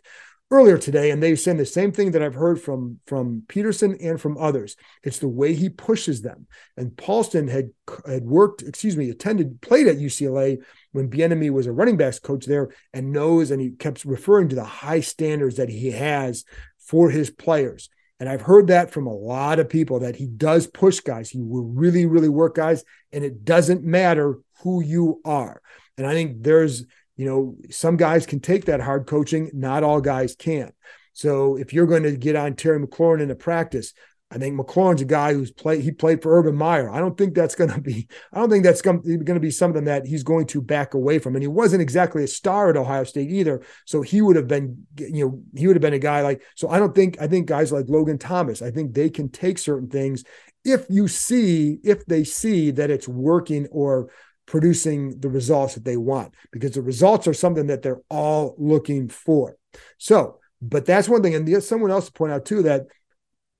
earlier 0.54 0.78
today, 0.78 1.10
and 1.10 1.22
they 1.22 1.34
said 1.34 1.58
the 1.58 1.66
same 1.66 1.90
thing 1.90 2.12
that 2.12 2.22
I've 2.22 2.34
heard 2.34 2.60
from 2.60 3.00
from 3.06 3.42
Peterson 3.48 3.96
and 4.00 4.20
from 4.20 4.38
others. 4.38 4.76
It's 5.02 5.18
the 5.18 5.28
way 5.28 5.54
he 5.54 5.68
pushes 5.68 6.22
them. 6.22 6.46
And 6.76 6.92
Paulsen 6.92 7.50
had 7.50 7.70
had 8.06 8.24
worked, 8.24 8.62
excuse 8.62 8.96
me, 8.96 9.10
attended, 9.10 9.60
played 9.60 9.88
at 9.88 9.96
UCLA 9.96 10.58
when 10.92 11.10
Bieniemy 11.10 11.50
was 11.50 11.66
a 11.66 11.72
running 11.72 11.96
backs 11.96 12.18
coach 12.18 12.46
there, 12.46 12.70
and 12.92 13.12
knows, 13.12 13.50
and 13.50 13.60
he 13.60 13.70
kept 13.70 14.04
referring 14.04 14.48
to 14.50 14.56
the 14.56 14.64
high 14.64 15.00
standards 15.00 15.56
that 15.56 15.68
he 15.68 15.90
has 15.90 16.44
for 16.78 17.10
his 17.10 17.30
players. 17.30 17.88
And 18.20 18.28
I've 18.28 18.42
heard 18.42 18.68
that 18.68 18.90
from 18.90 19.06
a 19.06 19.14
lot 19.14 19.58
of 19.58 19.68
people 19.68 20.00
that 20.00 20.16
he 20.16 20.26
does 20.26 20.66
push 20.66 21.00
guys. 21.00 21.30
He 21.30 21.40
will 21.40 21.64
really, 21.64 22.06
really 22.06 22.28
work 22.28 22.54
guys, 22.54 22.84
and 23.12 23.24
it 23.24 23.44
doesn't 23.44 23.82
matter 23.82 24.38
who 24.62 24.82
you 24.82 25.20
are. 25.24 25.60
And 25.98 26.06
I 26.06 26.12
think 26.12 26.42
there's 26.42 26.84
you 27.16 27.26
know, 27.26 27.56
some 27.70 27.96
guys 27.96 28.26
can 28.26 28.40
take 28.40 28.64
that 28.64 28.80
hard 28.80 29.06
coaching, 29.06 29.50
not 29.52 29.84
all 29.84 30.00
guys 30.00 30.34
can. 30.34 30.72
So 31.12 31.56
if 31.56 31.72
you're 31.72 31.86
going 31.86 32.02
to 32.02 32.16
get 32.16 32.34
on 32.34 32.54
Terry 32.54 32.84
McLaurin 32.84 33.22
in 33.22 33.30
a 33.30 33.36
practice, 33.36 33.92
I 34.34 34.38
think 34.38 34.58
McLaurin's 34.58 35.00
a 35.00 35.04
guy 35.04 35.32
who's 35.32 35.52
played. 35.52 35.82
He 35.82 35.92
played 35.92 36.20
for 36.20 36.36
Urban 36.36 36.56
Meyer. 36.56 36.90
I 36.90 36.98
don't 36.98 37.16
think 37.16 37.34
that's 37.34 37.54
going 37.54 37.70
to 37.70 37.80
be. 37.80 38.08
I 38.32 38.40
don't 38.40 38.50
think 38.50 38.64
that's 38.64 38.82
going 38.82 39.24
to 39.24 39.40
be 39.40 39.50
something 39.52 39.84
that 39.84 40.06
he's 40.06 40.24
going 40.24 40.48
to 40.48 40.60
back 40.60 40.94
away 40.94 41.20
from. 41.20 41.36
And 41.36 41.42
he 41.42 41.48
wasn't 41.48 41.82
exactly 41.82 42.24
a 42.24 42.26
star 42.26 42.68
at 42.68 42.76
Ohio 42.76 43.04
State 43.04 43.30
either. 43.30 43.62
So 43.84 44.02
he 44.02 44.20
would 44.20 44.34
have 44.34 44.48
been, 44.48 44.86
you 44.98 45.24
know, 45.24 45.40
he 45.54 45.68
would 45.68 45.76
have 45.76 45.82
been 45.82 45.94
a 45.94 46.00
guy 46.00 46.22
like. 46.22 46.42
So 46.56 46.68
I 46.68 46.80
don't 46.80 46.94
think. 46.94 47.20
I 47.20 47.28
think 47.28 47.46
guys 47.46 47.70
like 47.70 47.88
Logan 47.88 48.18
Thomas. 48.18 48.60
I 48.60 48.72
think 48.72 48.92
they 48.92 49.08
can 49.08 49.28
take 49.28 49.58
certain 49.58 49.88
things 49.88 50.24
if 50.64 50.86
you 50.88 51.06
see 51.06 51.78
if 51.84 52.04
they 52.06 52.24
see 52.24 52.72
that 52.72 52.90
it's 52.90 53.06
working 53.06 53.68
or 53.70 54.10
producing 54.46 55.20
the 55.20 55.28
results 55.28 55.74
that 55.74 55.84
they 55.84 55.96
want 55.96 56.34
because 56.50 56.72
the 56.72 56.82
results 56.82 57.28
are 57.28 57.34
something 57.34 57.68
that 57.68 57.82
they're 57.82 58.02
all 58.10 58.54
looking 58.58 59.08
for. 59.08 59.56
So, 59.98 60.40
but 60.60 60.86
that's 60.86 61.08
one 61.08 61.22
thing. 61.22 61.34
And 61.34 61.62
someone 61.62 61.90
else 61.90 62.06
to 62.06 62.12
point 62.12 62.32
out 62.32 62.44
too 62.44 62.62
that 62.62 62.86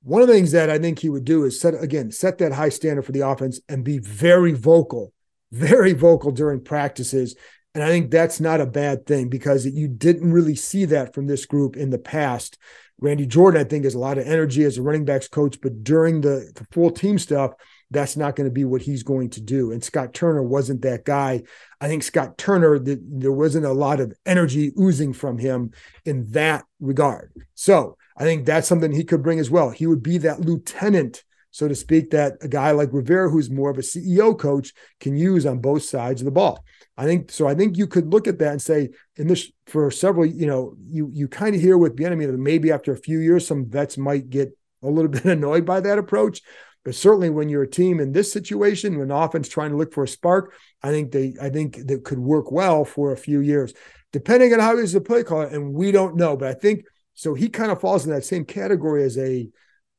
one 0.04 0.20
of 0.20 0.28
the 0.28 0.34
things 0.34 0.52
that 0.52 0.70
I 0.70 0.78
think 0.78 0.98
he 0.98 1.08
would 1.08 1.24
do 1.24 1.44
is 1.44 1.58
set 1.58 1.74
again 1.82 2.12
set 2.12 2.38
that 2.38 2.52
high 2.52 2.68
standard 2.68 3.02
for 3.02 3.12
the 3.12 3.26
offense 3.26 3.60
and 3.68 3.82
be 3.82 3.98
very 3.98 4.52
vocal, 4.52 5.12
very 5.50 5.94
vocal 5.94 6.30
during 6.30 6.62
practices. 6.62 7.34
And 7.74 7.82
I 7.82 7.88
think 7.88 8.10
that's 8.10 8.38
not 8.38 8.60
a 8.60 8.66
bad 8.66 9.06
thing 9.06 9.28
because 9.28 9.66
you 9.66 9.88
didn't 9.88 10.32
really 10.32 10.54
see 10.54 10.84
that 10.84 11.12
from 11.12 11.26
this 11.26 11.44
group 11.44 11.76
in 11.76 11.90
the 11.90 11.98
past. 11.98 12.56
Randy 13.00 13.26
Jordan, 13.26 13.60
I 13.60 13.64
think, 13.64 13.84
has 13.84 13.94
a 13.94 13.98
lot 13.98 14.18
of 14.18 14.26
energy 14.26 14.62
as 14.62 14.78
a 14.78 14.82
running 14.82 15.04
backs 15.04 15.26
coach, 15.26 15.60
but 15.60 15.82
during 15.82 16.20
the, 16.20 16.52
the 16.54 16.64
full 16.70 16.92
team 16.92 17.18
stuff, 17.18 17.52
that's 17.90 18.16
not 18.16 18.36
going 18.36 18.48
to 18.48 18.54
be 18.54 18.64
what 18.64 18.82
he's 18.82 19.02
going 19.02 19.30
to 19.30 19.40
do. 19.40 19.72
And 19.72 19.82
Scott 19.82 20.14
Turner 20.14 20.42
wasn't 20.42 20.82
that 20.82 21.04
guy. 21.04 21.42
I 21.80 21.88
think 21.88 22.04
Scott 22.04 22.38
Turner, 22.38 22.78
the, 22.78 23.00
there 23.02 23.32
wasn't 23.32 23.66
a 23.66 23.72
lot 23.72 23.98
of 23.98 24.14
energy 24.24 24.72
oozing 24.78 25.12
from 25.12 25.38
him 25.38 25.72
in 26.04 26.30
that 26.32 26.64
regard. 26.78 27.32
So 27.54 27.96
I 28.16 28.24
think 28.24 28.46
that's 28.46 28.68
something 28.68 28.92
he 28.92 29.04
could 29.04 29.22
bring 29.22 29.38
as 29.38 29.50
well. 29.50 29.70
He 29.70 29.86
would 29.86 30.02
be 30.02 30.18
that 30.18 30.40
lieutenant, 30.40 31.24
so 31.50 31.68
to 31.68 31.74
speak, 31.74 32.10
that 32.10 32.34
a 32.42 32.48
guy 32.48 32.70
like 32.70 32.92
Rivera, 32.92 33.28
who's 33.28 33.50
more 33.50 33.70
of 33.70 33.78
a 33.78 33.82
CEO 33.82 34.38
coach, 34.38 34.72
can 35.00 35.16
use 35.16 35.46
on 35.46 35.58
both 35.58 35.82
sides 35.82 36.20
of 36.20 36.24
the 36.24 36.30
ball. 36.30 36.64
I 36.96 37.06
think 37.06 37.30
so. 37.32 37.48
I 37.48 37.54
think 37.54 37.76
you 37.76 37.86
could 37.86 38.12
look 38.12 38.28
at 38.28 38.38
that 38.38 38.52
and 38.52 38.62
say, 38.62 38.90
in 39.16 39.26
this 39.26 39.50
for 39.66 39.90
several, 39.90 40.26
you 40.26 40.46
know, 40.46 40.76
you 40.86 41.10
you 41.12 41.26
kind 41.26 41.54
of 41.54 41.60
hear 41.60 41.76
with 41.76 41.96
Bieniemy 41.96 42.26
that 42.26 42.38
maybe 42.38 42.70
after 42.70 42.92
a 42.92 42.96
few 42.96 43.18
years, 43.18 43.46
some 43.46 43.68
vets 43.68 43.98
might 43.98 44.30
get 44.30 44.56
a 44.82 44.88
little 44.88 45.10
bit 45.10 45.24
annoyed 45.24 45.64
by 45.64 45.80
that 45.80 45.98
approach. 45.98 46.40
But 46.84 46.94
certainly, 46.94 47.30
when 47.30 47.48
you're 47.48 47.62
a 47.62 47.70
team 47.70 47.98
in 47.98 48.12
this 48.12 48.30
situation, 48.30 48.98
when 48.98 49.10
offense 49.10 49.48
trying 49.48 49.70
to 49.70 49.76
look 49.76 49.92
for 49.92 50.04
a 50.04 50.08
spark, 50.08 50.54
I 50.82 50.90
think 50.90 51.12
they, 51.12 51.34
I 51.40 51.48
think 51.48 51.78
that 51.86 52.04
could 52.04 52.18
work 52.18 52.52
well 52.52 52.84
for 52.84 53.10
a 53.10 53.16
few 53.16 53.40
years, 53.40 53.72
depending 54.12 54.52
on 54.52 54.60
how 54.60 54.76
he's 54.76 54.92
the 54.92 55.00
play 55.00 55.24
caller. 55.24 55.46
And 55.46 55.72
we 55.72 55.92
don't 55.92 56.16
know, 56.16 56.36
but 56.36 56.48
I 56.48 56.54
think 56.54 56.84
so 57.14 57.34
he 57.34 57.48
kind 57.48 57.70
of 57.70 57.80
falls 57.80 58.04
in 58.04 58.12
that 58.12 58.24
same 58.24 58.44
category 58.44 59.04
as 59.04 59.16
a 59.18 59.48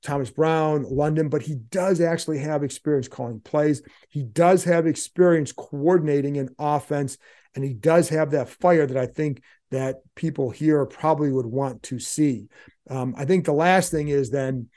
Thomas 0.04 0.30
Brown, 0.30 0.84
London, 0.84 1.30
but 1.30 1.42
he 1.42 1.56
does 1.56 2.00
actually 2.00 2.38
have 2.40 2.64
experience 2.64 3.08
calling 3.08 3.40
plays. 3.40 3.82
He 4.10 4.24
does 4.24 4.64
have 4.66 4.86
experience 4.86 5.52
coordinating 5.52 6.38
an 6.38 6.50
offense, 6.60 7.18
and 7.56 7.64
he 7.64 7.74
does 7.74 8.10
have 8.10 8.32
that 8.32 8.50
fire 8.50 8.86
that 8.86 8.98
I 8.98 9.08
think 9.08 9.42
that 9.72 10.02
people 10.16 10.52
here 10.52 10.86
probably 10.86 11.32
would 11.32 11.48
want 11.48 11.82
to 11.84 11.98
see. 11.98 12.48
Um, 12.90 13.16
I 13.18 13.26
think 13.26 13.46
the 13.46 13.54
last 13.54 13.90
thing 13.90 14.10
is 14.10 14.30
then 14.30 14.70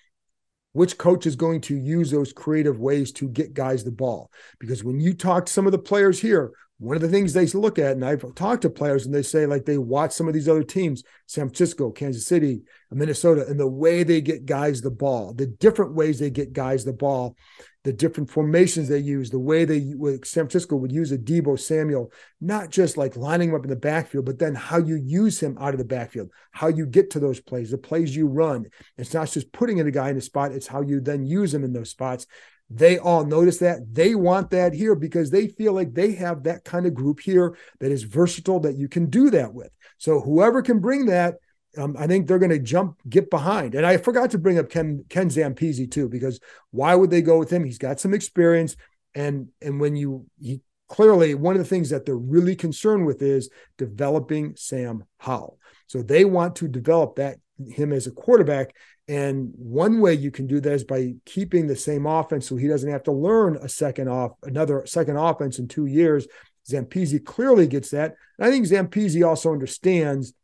which 0.72 0.96
coach 0.96 1.26
is 1.26 1.36
going 1.36 1.60
to 1.62 1.76
use 1.76 2.10
those 2.10 2.32
creative 2.32 2.78
ways 2.78 3.12
to 3.12 3.28
get 3.28 3.52
guys 3.52 3.84
the 3.84 3.90
ball. 3.90 4.30
Because 4.58 4.84
when 4.84 5.00
you 5.00 5.12
talk 5.12 5.46
to 5.46 5.52
some 5.52 5.66
of 5.66 5.72
the 5.72 5.78
players 5.78 6.20
here 6.20 6.52
one 6.78 6.94
of 6.94 7.02
the 7.02 7.08
things 7.08 7.32
they 7.32 7.46
look 7.46 7.78
at, 7.78 7.92
and 7.92 8.04
I've 8.04 8.34
talked 8.34 8.62
to 8.62 8.70
players 8.70 9.04
and 9.04 9.14
they 9.14 9.22
say, 9.22 9.46
like, 9.46 9.64
they 9.64 9.78
watch 9.78 10.12
some 10.12 10.28
of 10.28 10.34
these 10.34 10.48
other 10.48 10.62
teams, 10.62 11.02
San 11.26 11.48
Francisco, 11.48 11.90
Kansas 11.90 12.26
City, 12.26 12.62
Minnesota, 12.90 13.44
and 13.48 13.58
the 13.58 13.66
way 13.66 14.04
they 14.04 14.20
get 14.20 14.46
guys 14.46 14.80
the 14.80 14.90
ball, 14.90 15.34
the 15.34 15.46
different 15.46 15.94
ways 15.94 16.18
they 16.20 16.30
get 16.30 16.52
guys 16.52 16.84
the 16.84 16.92
ball, 16.92 17.36
the 17.82 17.92
different 17.92 18.30
formations 18.30 18.88
they 18.88 18.98
use, 18.98 19.30
the 19.30 19.38
way 19.38 19.64
they, 19.64 19.80
San 20.24 20.44
Francisco 20.44 20.76
would 20.76 20.92
use 20.92 21.10
a 21.10 21.18
Deebo 21.18 21.58
Samuel, 21.58 22.12
not 22.40 22.70
just 22.70 22.96
like 22.96 23.16
lining 23.16 23.48
him 23.48 23.54
up 23.56 23.64
in 23.64 23.70
the 23.70 23.76
backfield, 23.76 24.26
but 24.26 24.38
then 24.38 24.54
how 24.54 24.78
you 24.78 24.96
use 24.96 25.40
him 25.40 25.56
out 25.60 25.74
of 25.74 25.78
the 25.78 25.84
backfield, 25.84 26.30
how 26.52 26.68
you 26.68 26.86
get 26.86 27.10
to 27.10 27.20
those 27.20 27.40
plays, 27.40 27.70
the 27.72 27.78
plays 27.78 28.14
you 28.14 28.28
run. 28.28 28.66
It's 28.96 29.14
not 29.14 29.30
just 29.30 29.52
putting 29.52 29.78
in 29.78 29.88
a 29.88 29.92
guy 29.92 30.10
in 30.10 30.16
a 30.16 30.20
spot, 30.20 30.52
it's 30.52 30.66
how 30.66 30.82
you 30.82 31.00
then 31.00 31.24
use 31.24 31.52
him 31.52 31.64
in 31.64 31.72
those 31.72 31.90
spots. 31.90 32.26
They 32.70 32.98
all 32.98 33.24
notice 33.24 33.58
that. 33.58 33.94
They 33.94 34.14
want 34.14 34.50
that 34.50 34.74
here 34.74 34.94
because 34.94 35.30
they 35.30 35.48
feel 35.48 35.72
like 35.72 35.94
they 35.94 36.12
have 36.12 36.42
that 36.42 36.64
kind 36.64 36.86
of 36.86 36.94
group 36.94 37.20
here 37.20 37.56
that 37.80 37.90
is 37.90 38.02
versatile 38.02 38.60
that 38.60 38.76
you 38.76 38.88
can 38.88 39.06
do 39.06 39.30
that 39.30 39.54
with. 39.54 39.70
So 39.96 40.20
whoever 40.20 40.60
can 40.60 40.78
bring 40.78 41.06
that, 41.06 41.36
um, 41.78 41.96
I 41.98 42.06
think 42.06 42.26
they're 42.26 42.38
going 42.38 42.50
to 42.50 42.58
jump, 42.58 43.00
get 43.08 43.30
behind. 43.30 43.74
And 43.74 43.86
I 43.86 43.96
forgot 43.96 44.30
to 44.32 44.38
bring 44.38 44.58
up 44.58 44.68
Ken 44.68 45.04
Ken 45.08 45.28
Zampese 45.28 45.90
too, 45.90 46.08
because 46.08 46.40
why 46.70 46.94
would 46.94 47.10
they 47.10 47.22
go 47.22 47.38
with 47.38 47.50
him? 47.50 47.64
He's 47.64 47.78
got 47.78 48.00
some 48.00 48.14
experience, 48.14 48.76
and 49.14 49.48
and 49.62 49.80
when 49.80 49.96
you 49.96 50.26
he 50.38 50.60
clearly 50.88 51.34
one 51.34 51.54
of 51.54 51.58
the 51.58 51.68
things 51.68 51.90
that 51.90 52.04
they're 52.06 52.16
really 52.16 52.56
concerned 52.56 53.06
with 53.06 53.22
is 53.22 53.50
developing 53.76 54.54
Sam 54.56 55.04
Howell. 55.18 55.58
So 55.86 56.02
they 56.02 56.24
want 56.24 56.56
to 56.56 56.68
develop 56.68 57.16
that 57.16 57.38
him 57.70 57.92
as 57.92 58.06
a 58.06 58.12
quarterback 58.12 58.74
and 59.08 59.52
one 59.56 60.00
way 60.00 60.12
you 60.12 60.30
can 60.30 60.46
do 60.46 60.60
that 60.60 60.72
is 60.72 60.84
by 60.84 61.14
keeping 61.24 61.66
the 61.66 61.76
same 61.76 62.04
offense 62.04 62.46
so 62.46 62.56
he 62.56 62.68
doesn't 62.68 62.90
have 62.90 63.04
to 63.04 63.12
learn 63.12 63.56
a 63.56 63.68
second 63.68 64.08
off, 64.08 64.32
another 64.42 64.84
second 64.84 65.16
offense 65.16 65.58
in 65.58 65.66
two 65.66 65.86
years. 65.86 66.28
Zampese 66.70 67.24
clearly 67.24 67.66
gets 67.66 67.90
that. 67.90 68.16
And 68.38 68.46
I 68.46 68.50
think 68.50 68.66
Zampese 68.66 69.26
also 69.26 69.50
understands 69.50 70.34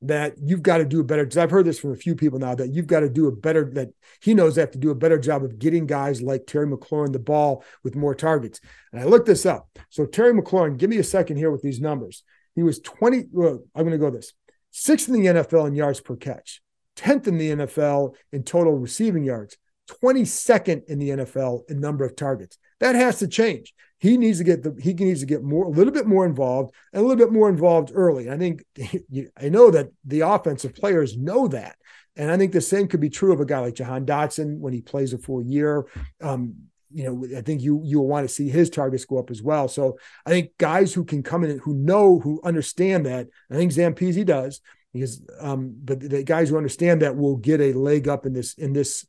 that 0.00 0.34
you've 0.42 0.62
got 0.62 0.78
to 0.78 0.86
do 0.86 1.00
a 1.00 1.04
better 1.04 1.24
because 1.24 1.36
I've 1.36 1.50
heard 1.50 1.66
this 1.66 1.78
from 1.78 1.92
a 1.92 1.96
few 1.96 2.16
people 2.16 2.38
now 2.38 2.54
that 2.54 2.72
you've 2.72 2.86
got 2.86 3.00
to 3.00 3.10
do 3.10 3.28
a 3.28 3.32
better 3.32 3.70
that 3.74 3.90
he 4.22 4.32
knows 4.32 4.54
they 4.54 4.62
have 4.62 4.70
to 4.72 4.78
do 4.78 4.90
a 4.90 4.96
better 4.96 5.18
job 5.18 5.44
of 5.44 5.58
getting 5.58 5.86
guys 5.86 6.22
like 6.22 6.46
Terry 6.46 6.66
McLaurin 6.66 7.12
the 7.12 7.18
ball 7.18 7.62
with 7.84 7.94
more 7.94 8.14
targets. 8.14 8.58
And 8.90 9.02
I 9.02 9.04
looked 9.04 9.26
this 9.26 9.44
up. 9.44 9.68
So 9.90 10.06
Terry 10.06 10.32
McLaurin, 10.32 10.78
give 10.78 10.88
me 10.88 10.96
a 10.96 11.04
second 11.04 11.36
here 11.36 11.50
with 11.50 11.62
these 11.62 11.80
numbers. 11.80 12.24
He 12.54 12.62
was 12.62 12.80
20, 12.80 13.26
well, 13.30 13.62
I'm 13.74 13.82
going 13.82 13.92
to 13.92 13.98
go 13.98 14.10
this 14.10 14.32
sixth 14.72 15.08
in 15.08 15.14
the 15.14 15.26
NFL 15.26 15.68
in 15.68 15.74
yards 15.74 16.00
per 16.00 16.16
catch. 16.16 16.60
10th 16.96 17.26
in 17.26 17.38
the 17.38 17.50
NFL 17.50 18.14
in 18.32 18.42
total 18.42 18.74
receiving 18.74 19.24
yards, 19.24 19.56
22nd 20.02 20.84
in 20.86 20.98
the 20.98 21.10
NFL 21.10 21.68
in 21.70 21.80
number 21.80 22.04
of 22.04 22.16
targets. 22.16 22.58
That 22.80 22.94
has 22.94 23.18
to 23.20 23.28
change. 23.28 23.74
He 23.98 24.16
needs 24.16 24.38
to 24.38 24.44
get 24.44 24.64
the 24.64 24.76
he 24.82 24.94
needs 24.94 25.20
to 25.20 25.26
get 25.26 25.44
more 25.44 25.66
a 25.66 25.70
little 25.70 25.92
bit 25.92 26.06
more 26.06 26.26
involved 26.26 26.74
and 26.92 27.00
a 27.00 27.06
little 27.06 27.24
bit 27.24 27.32
more 27.32 27.48
involved 27.48 27.92
early. 27.94 28.28
I 28.28 28.36
think 28.36 28.64
I 29.36 29.48
know 29.48 29.70
that 29.70 29.90
the 30.04 30.20
offensive 30.22 30.74
players 30.74 31.16
know 31.16 31.46
that. 31.48 31.76
And 32.16 32.30
I 32.30 32.36
think 32.36 32.52
the 32.52 32.60
same 32.60 32.88
could 32.88 33.00
be 33.00 33.08
true 33.08 33.32
of 33.32 33.40
a 33.40 33.46
guy 33.46 33.60
like 33.60 33.74
Jahan 33.74 34.04
Dotson 34.04 34.58
when 34.58 34.72
he 34.72 34.82
plays 34.82 35.12
a 35.12 35.18
full 35.18 35.42
year. 35.42 35.86
Um, 36.20 36.54
you 36.94 37.04
know, 37.04 37.38
I 37.38 37.42
think 37.42 37.62
you 37.62 37.80
you'll 37.84 38.06
want 38.06 38.28
to 38.28 38.34
see 38.34 38.48
his 38.48 38.70
targets 38.70 39.04
go 39.04 39.18
up 39.18 39.30
as 39.30 39.42
well. 39.42 39.68
So 39.68 39.98
I 40.26 40.30
think 40.30 40.50
guys 40.58 40.92
who 40.92 41.04
can 41.04 41.22
come 41.22 41.44
in 41.44 41.58
who 41.58 41.74
know 41.74 42.18
who 42.18 42.40
understand 42.44 43.06
that. 43.06 43.28
I 43.50 43.54
think 43.54 43.72
Zampese 43.72 44.24
does 44.24 44.60
because 44.92 45.22
um, 45.40 45.74
but 45.82 46.00
the 46.00 46.22
guys 46.22 46.50
who 46.50 46.56
understand 46.56 47.02
that 47.02 47.16
will 47.16 47.36
get 47.36 47.60
a 47.60 47.72
leg 47.72 48.08
up 48.08 48.26
in 48.26 48.32
this 48.32 48.54
in 48.54 48.72
this 48.72 49.06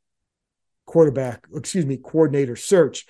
quarterback, 0.85 1.45
excuse 1.55 1.85
me, 1.85 1.97
coordinator 1.97 2.55
search. 2.55 3.05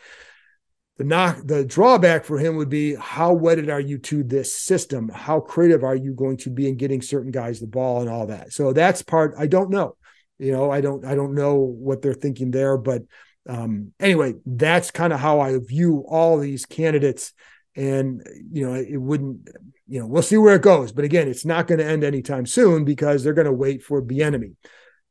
The 0.98 1.04
knock, 1.04 1.40
the 1.46 1.66
drawback 1.66 2.24
for 2.24 2.38
him 2.38 2.56
would 2.58 2.70
be 2.70 2.94
how 2.94 3.34
wedded 3.34 3.68
are 3.68 3.80
you 3.80 3.98
to 3.98 4.24
this 4.24 4.56
system? 4.56 5.10
How 5.10 5.40
creative 5.40 5.84
are 5.84 5.96
you 5.96 6.14
going 6.14 6.38
to 6.38 6.52
be 6.52 6.70
in 6.70 6.78
getting 6.78 7.02
certain 7.02 7.32
guys 7.32 7.60
the 7.60 7.66
ball 7.66 8.02
and 8.02 8.10
all 8.10 8.28
that? 8.28 8.54
So 8.54 8.74
that's 8.74 9.02
part 9.02 9.34
I 9.38 9.48
don't 9.48 9.72
know. 9.72 9.96
You 10.38 10.52
know, 10.52 10.72
I 10.72 10.82
don't 10.82 11.06
I 11.06 11.16
don't 11.16 11.34
know 11.34 11.56
what 11.56 12.02
they're 12.02 12.14
thinking 12.14 12.52
there, 12.52 12.78
but 12.78 13.04
um, 13.48 13.94
anyway, 14.00 14.36
that's 14.46 14.92
kind 14.92 15.14
of 15.14 15.20
how 15.20 15.40
I 15.42 15.58
view 15.58 16.06
all 16.08 16.40
these 16.40 16.66
candidates. 16.66 17.34
And 17.76 18.26
you 18.52 18.68
know, 18.68 18.76
it 18.76 18.98
wouldn't 18.98 19.50
you 19.88 20.00
know, 20.00 20.08
we'll 20.08 20.22
see 20.22 20.38
where 20.38 20.56
it 20.56 20.62
goes. 20.62 20.92
But 20.92 21.06
again, 21.06 21.28
it's 21.28 21.46
not 21.46 21.68
going 21.68 21.80
to 21.80 21.86
end 21.86 22.04
anytime 22.04 22.46
soon 22.46 22.86
because 22.86 23.24
they're 23.24 23.34
going 23.34 23.46
to 23.46 23.54
wait 23.54 23.84
for 23.84 24.02
Bieniemy. 24.02 24.56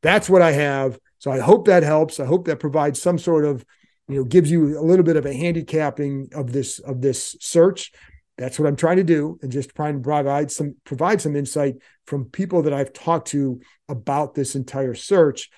That's 0.02 0.28
what 0.28 0.42
I 0.42 0.52
have. 0.52 0.98
So 1.18 1.30
I 1.30 1.38
hope 1.38 1.66
that 1.66 1.82
helps. 1.82 2.18
I 2.18 2.24
hope 2.24 2.46
that 2.46 2.58
provides 2.58 3.00
some 3.00 3.18
sort 3.18 3.44
of, 3.44 3.64
you 4.08 4.16
know, 4.16 4.24
gives 4.24 4.50
you 4.50 4.78
a 4.78 4.82
little 4.82 5.04
bit 5.04 5.16
of 5.16 5.26
a 5.26 5.32
handicapping 5.32 6.30
of 6.34 6.52
this 6.52 6.78
of 6.80 7.00
this 7.00 7.36
search. 7.40 7.92
That's 8.38 8.58
what 8.58 8.66
I'm 8.66 8.76
trying 8.76 8.96
to 8.96 9.04
do, 9.04 9.38
and 9.42 9.52
just 9.52 9.74
trying 9.74 9.98
to 9.98 10.00
provide 10.00 10.50
some 10.50 10.74
provide 10.84 11.20
some 11.20 11.36
insight 11.36 11.76
from 12.06 12.24
people 12.24 12.62
that 12.62 12.72
I've 12.72 12.92
talked 12.92 13.28
to 13.28 13.60
about 13.88 14.34
this 14.34 14.56
entire 14.56 14.94
search. 14.94 15.50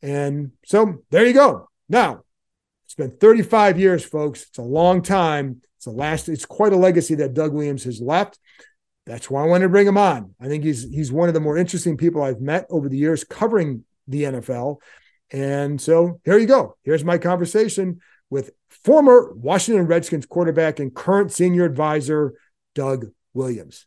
And 0.00 0.52
so 0.64 1.02
there 1.10 1.26
you 1.26 1.34
go. 1.34 1.69
Now, 1.90 2.22
it's 2.86 2.94
been 2.94 3.10
35 3.10 3.78
years, 3.78 4.04
folks. 4.04 4.46
It's 4.48 4.58
a 4.58 4.62
long 4.62 5.02
time. 5.02 5.60
It's 5.76 5.86
a 5.86 5.90
last. 5.90 6.28
It's 6.28 6.46
quite 6.46 6.72
a 6.72 6.76
legacy 6.76 7.16
that 7.16 7.34
Doug 7.34 7.52
Williams 7.52 7.84
has 7.84 8.00
left. 8.00 8.38
That's 9.06 9.28
why 9.28 9.42
I 9.42 9.46
wanted 9.46 9.64
to 9.64 9.70
bring 9.70 9.88
him 9.88 9.98
on. 9.98 10.34
I 10.40 10.46
think 10.46 10.62
he's 10.62 10.88
he's 10.88 11.10
one 11.10 11.28
of 11.28 11.34
the 11.34 11.40
more 11.40 11.58
interesting 11.58 11.96
people 11.96 12.22
I've 12.22 12.40
met 12.40 12.66
over 12.70 12.88
the 12.88 12.96
years 12.96 13.24
covering 13.24 13.84
the 14.06 14.22
NFL. 14.22 14.76
And 15.32 15.80
so 15.80 16.20
here 16.24 16.38
you 16.38 16.46
go. 16.46 16.76
Here's 16.84 17.04
my 17.04 17.18
conversation 17.18 18.00
with 18.30 18.52
former 18.68 19.32
Washington 19.34 19.86
Redskins 19.86 20.26
quarterback 20.26 20.78
and 20.78 20.94
current 20.94 21.32
senior 21.32 21.64
advisor 21.64 22.34
Doug 22.74 23.10
Williams. 23.34 23.86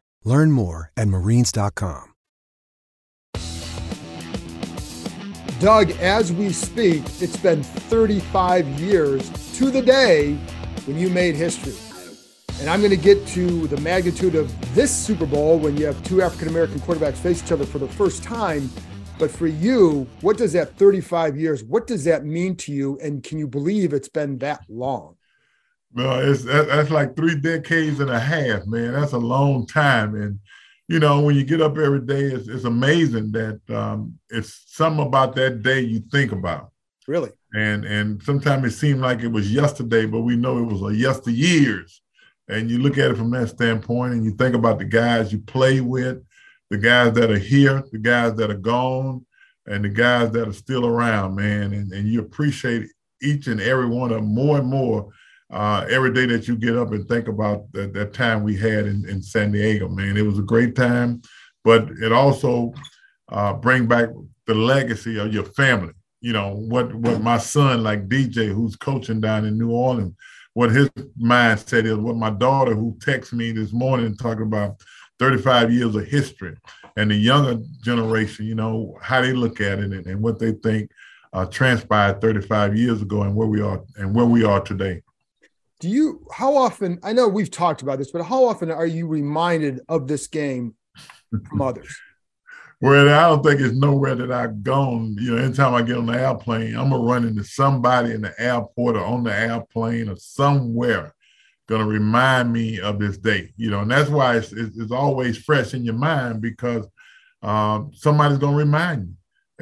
Learn 0.23 0.51
more 0.51 0.91
at 0.95 1.07
marines.com. 1.07 2.11
Doug, 5.59 5.91
as 5.91 6.33
we 6.33 6.51
speak, 6.51 7.03
it's 7.19 7.37
been 7.37 7.61
35 7.61 8.67
years 8.79 9.29
to 9.57 9.69
the 9.69 9.81
day 9.81 10.33
when 10.85 10.97
you 10.97 11.07
made 11.07 11.35
history. 11.35 11.75
And 12.59 12.67
I'm 12.67 12.79
going 12.79 12.89
to 12.89 12.97
get 12.97 13.27
to 13.27 13.67
the 13.67 13.79
magnitude 13.81 14.33
of 14.33 14.51
this 14.73 14.89
Super 14.95 15.27
Bowl 15.27 15.59
when 15.59 15.77
you 15.77 15.85
have 15.85 16.03
two 16.03 16.23
African 16.23 16.47
American 16.47 16.79
quarterbacks 16.79 17.17
face 17.17 17.43
each 17.43 17.51
other 17.51 17.65
for 17.67 17.77
the 17.77 17.87
first 17.87 18.23
time. 18.23 18.71
But 19.19 19.29
for 19.29 19.45
you, 19.45 20.07
what 20.21 20.37
does 20.37 20.53
that 20.53 20.77
35 20.77 21.37
years, 21.37 21.63
what 21.63 21.85
does 21.85 22.03
that 22.05 22.25
mean 22.25 22.55
to 22.57 22.71
you? 22.71 22.97
And 22.99 23.23
can 23.23 23.37
you 23.37 23.47
believe 23.47 23.93
it's 23.93 24.09
been 24.09 24.39
that 24.39 24.63
long? 24.67 25.15
Well, 25.93 26.19
it's 26.19 26.43
that's 26.43 26.89
like 26.89 27.15
three 27.15 27.35
decades 27.35 27.99
and 27.99 28.09
a 28.09 28.19
half, 28.19 28.65
man. 28.65 28.93
That's 28.93 29.11
a 29.11 29.17
long 29.17 29.67
time. 29.67 30.15
And 30.15 30.39
you 30.87 30.99
know, 30.99 31.21
when 31.21 31.35
you 31.35 31.43
get 31.43 31.61
up 31.61 31.77
every 31.77 32.01
day, 32.01 32.21
it's, 32.21 32.47
it's 32.47 32.65
amazing 32.65 33.31
that 33.31 33.59
um, 33.69 34.17
it's 34.29 34.63
something 34.67 35.05
about 35.05 35.35
that 35.35 35.63
day 35.63 35.81
you 35.81 36.01
think 36.11 36.31
about. 36.31 36.71
Really? 37.07 37.31
And 37.53 37.83
and 37.83 38.23
sometimes 38.23 38.73
it 38.73 38.77
seemed 38.77 39.01
like 39.01 39.21
it 39.21 39.27
was 39.31 39.53
yesterday, 39.53 40.05
but 40.05 40.21
we 40.21 40.35
know 40.35 40.57
it 40.57 40.71
was 40.71 40.81
a 40.81 40.95
yesteryears. 40.95 41.99
And 42.47 42.69
you 42.69 42.79
look 42.79 42.97
at 42.97 43.11
it 43.11 43.17
from 43.17 43.31
that 43.31 43.49
standpoint, 43.49 44.13
and 44.13 44.25
you 44.25 44.31
think 44.31 44.55
about 44.55 44.79
the 44.79 44.85
guys 44.85 45.31
you 45.31 45.39
play 45.39 45.81
with, 45.81 46.21
the 46.69 46.77
guys 46.77 47.13
that 47.13 47.31
are 47.31 47.37
here, 47.37 47.83
the 47.91 47.97
guys 47.97 48.35
that 48.35 48.49
are 48.49 48.55
gone, 48.57 49.25
and 49.65 49.83
the 49.83 49.89
guys 49.89 50.31
that 50.31 50.47
are 50.47 50.53
still 50.53 50.85
around, 50.85 51.35
man. 51.35 51.73
And, 51.73 51.91
and 51.91 52.07
you 52.07 52.21
appreciate 52.21 52.87
each 53.21 53.47
and 53.47 53.61
every 53.61 53.87
one 53.87 54.11
of 54.11 54.17
them 54.17 54.33
more 54.33 54.57
and 54.57 54.67
more 54.67 55.11
uh, 55.51 55.85
every 55.89 56.13
day 56.13 56.25
that 56.25 56.47
you 56.47 56.55
get 56.55 56.77
up 56.77 56.91
and 56.91 57.07
think 57.07 57.27
about 57.27 57.71
the, 57.73 57.87
that 57.87 58.13
time 58.13 58.43
we 58.43 58.55
had 58.55 58.85
in, 58.85 59.07
in 59.07 59.21
San 59.21 59.51
Diego, 59.51 59.89
man, 59.89 60.15
it 60.15 60.25
was 60.25 60.39
a 60.39 60.43
great 60.43 60.75
time, 60.75 61.21
but 61.63 61.89
it 62.01 62.11
also 62.13 62.73
uh, 63.29 63.53
bring 63.53 63.85
back 63.85 64.09
the 64.47 64.53
legacy 64.53 65.19
of 65.19 65.33
your 65.33 65.43
family. 65.43 65.93
You 66.21 66.33
know 66.33 66.53
what 66.53 66.93
what 66.93 67.21
my 67.21 67.37
son 67.37 67.83
like 67.83 68.07
DJ, 68.07 68.53
who's 68.53 68.75
coaching 68.75 69.19
down 69.19 69.43
in 69.45 69.57
New 69.57 69.71
Orleans, 69.71 70.15
what 70.53 70.71
his 70.71 70.87
mindset 71.19 71.85
is. 71.85 71.97
What 71.97 72.15
my 72.15 72.29
daughter, 72.29 72.75
who 72.75 72.95
texted 72.99 73.33
me 73.33 73.51
this 73.51 73.73
morning 73.73 74.15
talking 74.15 74.43
about 74.43 74.79
35 75.19 75.73
years 75.73 75.95
of 75.95 76.05
history, 76.05 76.55
and 76.95 77.09
the 77.09 77.15
younger 77.15 77.59
generation, 77.81 78.45
you 78.45 78.55
know 78.55 78.97
how 79.01 79.19
they 79.21 79.33
look 79.33 79.59
at 79.61 79.79
it 79.79 79.91
and, 79.91 80.05
and 80.05 80.21
what 80.21 80.37
they 80.37 80.51
think 80.51 80.91
uh, 81.33 81.45
transpired 81.45 82.21
35 82.21 82.77
years 82.77 83.01
ago 83.01 83.23
and 83.23 83.35
where 83.35 83.47
we 83.47 83.61
are 83.61 83.83
and 83.97 84.13
where 84.13 84.25
we 84.25 84.43
are 84.43 84.61
today 84.61 85.01
do 85.81 85.89
you 85.89 86.25
how 86.31 86.55
often 86.55 86.99
i 87.03 87.11
know 87.11 87.27
we've 87.27 87.51
talked 87.51 87.81
about 87.81 87.97
this 87.97 88.11
but 88.11 88.23
how 88.23 88.45
often 88.45 88.71
are 88.71 88.85
you 88.85 89.07
reminded 89.07 89.81
of 89.89 90.07
this 90.07 90.27
game 90.27 90.75
from 91.49 91.61
others? 91.61 91.99
Well 92.79 93.09
i 93.09 93.29
don't 93.29 93.43
think 93.43 93.59
it's 93.59 93.75
nowhere 93.75 94.15
that 94.15 94.31
i've 94.31 94.63
gone. 94.63 95.17
You 95.19 95.35
know 95.35 95.43
anytime 95.43 95.73
i 95.73 95.81
get 95.81 95.97
on 95.97 96.05
the 96.05 96.13
airplane 96.13 96.75
i'm 96.75 96.89
gonna 96.89 97.03
run 97.03 97.27
into 97.27 97.43
somebody 97.43 98.11
in 98.11 98.21
the 98.21 98.33
airport 98.39 98.95
or 98.95 99.03
on 99.03 99.23
the 99.23 99.35
airplane 99.35 100.07
or 100.07 100.15
somewhere 100.15 101.13
gonna 101.67 101.85
remind 101.85 102.53
me 102.53 102.79
of 102.79 102.99
this 102.99 103.17
day 103.17 103.51
you 103.57 103.69
know 103.69 103.81
and 103.81 103.91
that's 103.91 104.09
why 104.09 104.37
it's, 104.37 104.53
it's, 104.53 104.77
it's 104.77 104.91
always 104.91 105.37
fresh 105.37 105.73
in 105.73 105.83
your 105.83 105.95
mind 105.95 106.41
because 106.41 106.87
um, 107.43 107.91
somebody's 107.93 108.37
gonna 108.37 108.57
remind 108.57 109.07
you. 109.07 109.15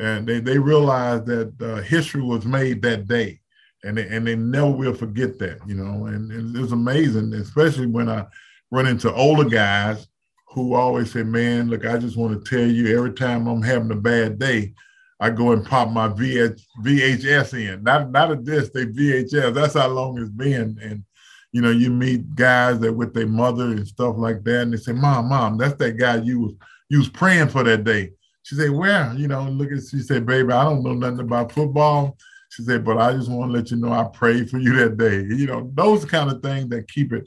And 0.03 0.27
they, 0.27 0.39
they 0.39 0.57
realize 0.57 1.23
that 1.25 1.53
uh, 1.61 1.81
history 1.81 2.21
was 2.21 2.45
made 2.45 2.81
that 2.83 3.07
day 3.07 3.41
and 3.83 3.97
they, 3.97 4.07
and 4.07 4.25
they 4.27 4.35
never 4.35 4.71
will 4.71 4.93
forget 4.93 5.39
that, 5.39 5.59
you 5.67 5.75
know. 5.75 6.05
And, 6.05 6.31
and 6.31 6.55
it's 6.55 6.71
amazing, 6.71 7.33
especially 7.33 7.87
when 7.87 8.09
I 8.09 8.25
run 8.71 8.87
into 8.87 9.13
older 9.13 9.47
guys 9.47 10.07
who 10.49 10.73
always 10.73 11.11
say, 11.11 11.23
"Man, 11.23 11.69
look, 11.69 11.85
I 11.85 11.97
just 11.97 12.17
want 12.17 12.43
to 12.43 12.49
tell 12.49 12.67
you, 12.67 12.97
every 12.97 13.13
time 13.13 13.47
I'm 13.47 13.61
having 13.61 13.91
a 13.91 13.95
bad 13.95 14.39
day, 14.39 14.73
I 15.19 15.29
go 15.29 15.51
and 15.51 15.65
pop 15.65 15.89
my 15.89 16.07
VH, 16.07 16.61
VHS 16.81 17.53
in. 17.53 17.83
Not 17.83 18.11
not 18.11 18.31
a 18.31 18.35
disc, 18.35 18.71
they 18.71 18.85
VHS. 18.85 19.53
That's 19.53 19.73
how 19.73 19.87
long 19.89 20.17
it's 20.19 20.29
been. 20.29 20.77
And 20.81 21.03
you 21.51 21.61
know, 21.61 21.71
you 21.71 21.89
meet 21.89 22.35
guys 22.35 22.79
that 22.79 22.93
with 22.93 23.13
their 23.13 23.27
mother 23.27 23.65
and 23.65 23.87
stuff 23.87 24.15
like 24.17 24.43
that, 24.43 24.61
and 24.63 24.73
they 24.73 24.77
say, 24.77 24.93
"Mom, 24.93 25.29
mom, 25.29 25.57
that's 25.57 25.75
that 25.75 25.97
guy 25.97 26.17
you 26.17 26.39
was 26.39 26.53
you 26.89 26.99
was 26.99 27.09
praying 27.09 27.49
for 27.49 27.63
that 27.63 27.83
day." 27.83 28.11
She 28.43 28.55
said, 28.55 28.71
"Where?" 28.71 29.13
You 29.15 29.27
know, 29.27 29.43
look 29.43 29.71
at. 29.71 29.83
She 29.89 29.99
said, 29.99 30.25
"Baby, 30.25 30.51
I 30.53 30.63
don't 30.63 30.83
know 30.83 30.93
nothing 30.93 31.19
about 31.19 31.51
football." 31.51 32.17
She 32.59 32.65
said, 32.65 32.83
but 32.83 32.97
I 32.97 33.13
just 33.13 33.31
want 33.31 33.53
to 33.53 33.57
let 33.57 33.71
you 33.71 33.77
know 33.77 33.93
I 33.93 34.03
prayed 34.03 34.49
for 34.49 34.57
you 34.57 34.75
that 34.75 34.97
day. 34.97 35.23
You 35.33 35.47
know, 35.47 35.71
those 35.75 36.03
kind 36.03 36.29
of 36.29 36.41
things 36.41 36.67
that 36.69 36.89
keep 36.89 37.13
it 37.13 37.25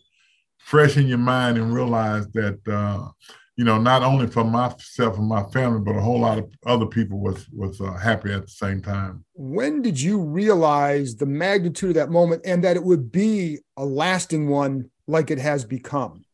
fresh 0.58 0.98
in 0.98 1.06
your 1.06 1.16
mind 1.16 1.56
and 1.56 1.72
realize 1.72 2.28
that, 2.32 2.60
uh, 2.68 3.08
you 3.56 3.64
know, 3.64 3.78
not 3.78 4.02
only 4.02 4.26
for 4.26 4.44
myself 4.44 5.16
and 5.16 5.26
my 5.26 5.42
family, 5.44 5.80
but 5.80 5.96
a 5.96 6.02
whole 6.02 6.20
lot 6.20 6.36
of 6.36 6.50
other 6.66 6.84
people 6.84 7.18
was 7.18 7.48
was 7.48 7.80
uh, 7.80 7.94
happy 7.94 8.30
at 8.30 8.42
the 8.42 8.50
same 8.50 8.82
time. 8.82 9.24
When 9.32 9.80
did 9.80 9.98
you 9.98 10.20
realize 10.20 11.16
the 11.16 11.24
magnitude 11.24 11.90
of 11.90 11.94
that 11.94 12.10
moment 12.10 12.42
and 12.44 12.62
that 12.62 12.76
it 12.76 12.84
would 12.84 13.10
be 13.10 13.60
a 13.78 13.86
lasting 13.86 14.50
one 14.50 14.90
like 15.06 15.30
it 15.30 15.38
has 15.38 15.64
become? 15.64 16.26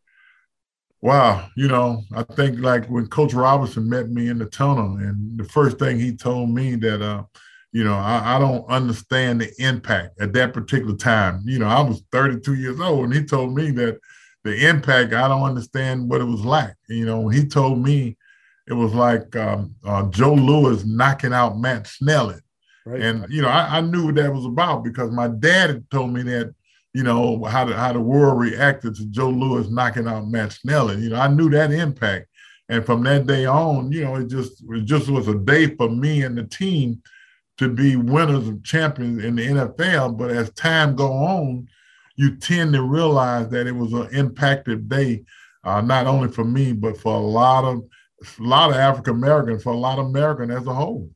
Wow, 1.01 1.47
you 1.57 1.69
know, 1.69 2.03
I 2.13 2.25
think 2.25 2.59
like 2.59 2.87
when 2.87 3.07
Coach 3.07 3.33
Robinson 3.33 3.89
met 3.89 4.11
me 4.11 4.27
in 4.27 4.39
the 4.39 4.47
tunnel, 4.47 4.97
and 4.97 5.39
the 5.39 5.45
first 5.45 5.79
thing 5.79 6.01
he 6.01 6.17
told 6.17 6.51
me 6.51 6.75
that 6.75 7.01
uh, 7.01 7.23
you 7.73 7.85
know, 7.85 7.95
I, 7.95 8.37
I, 8.37 8.39
don't 8.39 8.67
understand 8.69 9.41
the 9.41 9.53
impact 9.59 10.21
at 10.21 10.33
that 10.33 10.55
particular 10.55 10.97
time. 10.97 11.43
You 11.45 11.59
know, 11.59 11.67
I 11.67 11.81
was 11.81 12.03
32 12.13 12.55
years 12.55 12.81
old, 12.81 13.05
and 13.05 13.15
he 13.15 13.25
told 13.25 13.55
me 13.55 13.71
that 13.73 13.99
the 14.45 14.69
impact, 14.69 15.13
I 15.13 15.29
don't 15.29 15.43
understand 15.43 16.09
what 16.09 16.23
it 16.23 16.25
was 16.25 16.41
like. 16.41 16.75
You 16.89 17.05
know, 17.05 17.29
he 17.29 17.45
told 17.45 17.79
me 17.79 18.17
it 18.67 18.73
was 18.73 18.95
like 18.95 19.37
um, 19.37 19.75
uh, 19.85 20.09
Joe 20.09 20.35
Louis 20.35 20.85
knocking 20.87 21.35
out 21.35 21.59
Max 21.59 21.99
Schmeling. 21.99 22.41
Right. 22.87 23.03
And, 23.03 23.27
you 23.29 23.43
know, 23.43 23.49
I, 23.49 23.79
I, 23.79 23.81
knew 23.83 24.07
what 24.07 24.15
that 24.15 24.33
was 24.33 24.47
about 24.47 24.83
because 24.83 25.11
my 25.11 25.29
dad 25.29 25.69
had 25.69 25.91
told 25.91 26.15
me 26.15 26.23
that, 26.23 26.55
you 26.95 27.03
know, 27.03 27.45
how 27.45 27.67
the, 27.67 27.75
how 27.75 27.93
the 27.93 28.01
world 28.01 28.41
reacted 28.41 28.95
to 28.95 29.05
Joe 29.07 29.29
Louis 29.29 29.69
knocking 29.69 30.09
out 30.09 30.29
Max 30.29 30.61
Schmeling. 30.65 31.03
You 31.03 31.11
know, 31.11 31.21
I 31.21 31.29
knew 31.29 31.51
that 31.51 31.71
impact. 31.71 32.29
And 32.71 32.85
from 32.85 33.03
that 33.05 33.27
day 33.27 33.45
on, 33.45 33.93
you 33.93 34.05
know, 34.05 34.17
it 34.17 34.29
just 34.29 34.63
it 34.71 34.85
just 34.87 35.11
was 35.11 35.29
a 35.29 35.35
day 35.35 35.75
for 35.77 35.91
me 35.91 36.23
and 36.23 36.39
the 36.39 36.45
team– 36.45 37.03
to 37.59 37.69
be 37.69 37.97
winners 37.97 38.49
of 38.49 38.63
champions 38.63 39.23
in 39.23 39.37
the 39.37 39.47
NFL. 39.47 40.17
But 40.17 40.31
as 40.31 40.51
time 40.51 40.97
go 40.97 41.13
on, 41.13 41.69
you 42.17 42.37
tend 42.37 42.73
to 42.73 42.83
realize 42.83 43.49
that 43.51 43.67
it 43.67 43.75
was 43.75 43.93
an 43.93 44.09
impacted 44.13 44.89
day, 44.89 45.25
uh, 45.65 45.81
not 45.81 46.07
only 46.07 46.29
for 46.29 46.45
me, 46.45 46.73
but 46.73 46.99
for 46.99 47.15
a 47.15 47.21
lot 47.21 47.65
of 47.65 47.83
a 48.21 48.43
lot 48.43 48.71
of 48.71 48.77
African 48.77 49.15
Americans, 49.15 49.63
for 49.63 49.73
a 49.73 49.77
lot 49.77 49.99
of 49.99 50.07
American 50.07 50.51
as 50.51 50.67
a 50.67 50.75
whole. 50.75 51.09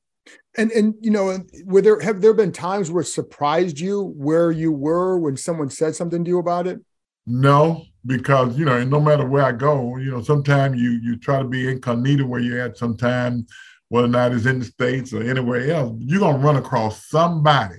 And 0.56 0.70
and 0.72 0.94
you 1.00 1.10
know, 1.10 1.38
were 1.64 1.82
there 1.82 2.00
have 2.00 2.20
there 2.20 2.34
been 2.34 2.52
times 2.52 2.90
where 2.90 3.02
it 3.02 3.06
surprised 3.06 3.80
you 3.80 4.12
where 4.16 4.52
you 4.52 4.70
were 4.70 5.18
when 5.18 5.36
someone 5.36 5.70
said 5.70 5.96
something 5.96 6.24
to 6.24 6.28
you 6.28 6.38
about 6.38 6.66
it? 6.66 6.80
No, 7.26 7.84
because 8.04 8.56
you 8.58 8.64
know, 8.64 8.82
no 8.84 9.00
matter 9.00 9.26
where 9.26 9.44
I 9.44 9.52
go, 9.52 9.96
you 9.96 10.10
know, 10.10 10.22
sometimes 10.22 10.80
you 10.80 10.90
you 11.02 11.16
try 11.16 11.38
to 11.38 11.48
be 11.48 11.68
incognito 11.68 12.26
where 12.26 12.40
you're 12.40 12.60
at. 12.60 12.76
Sometimes 12.76 13.50
whether 13.92 14.06
or 14.06 14.10
not 14.10 14.32
it's 14.32 14.46
in 14.46 14.58
the 14.58 14.64
States 14.64 15.12
or 15.12 15.22
anywhere 15.22 15.70
else, 15.70 15.94
you're 15.98 16.18
going 16.18 16.40
to 16.40 16.42
run 16.42 16.56
across 16.56 17.06
somebody 17.08 17.76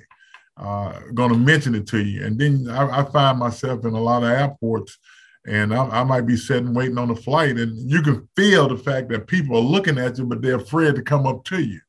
uh, 0.58 1.00
going 1.16 1.32
to 1.32 1.38
mention 1.38 1.74
it 1.74 1.88
to 1.88 2.04
you. 2.04 2.24
And 2.24 2.38
then 2.38 2.70
I, 2.70 3.00
I, 3.00 3.04
find 3.06 3.40
myself 3.40 3.84
in 3.84 3.96
a 3.96 4.00
lot 4.00 4.22
of 4.22 4.30
airports 4.30 5.00
and 5.48 5.74
I, 5.74 5.88
I, 5.88 6.04
might 6.04 6.28
be 6.28 6.38
sitting 6.38 6.76
waiting 6.76 7.00
on 7.00 7.10
a 7.10 7.16
flight 7.16 7.58
and 7.58 7.90
you 7.90 8.04
can 8.04 8.30
feel 8.36 8.68
the 8.68 8.78
fact 8.78 9.10
that 9.10 9.26
people 9.26 9.58
are 9.58 9.62
looking 9.62 9.98
at 9.98 10.20
you, 10.20 10.28
but 10.28 10.44
they're 10.44 10.58
afraid 10.58 10.94
to 10.98 11.02
come 11.02 11.26
up 11.26 11.46
to 11.46 11.60
you. 11.60 11.80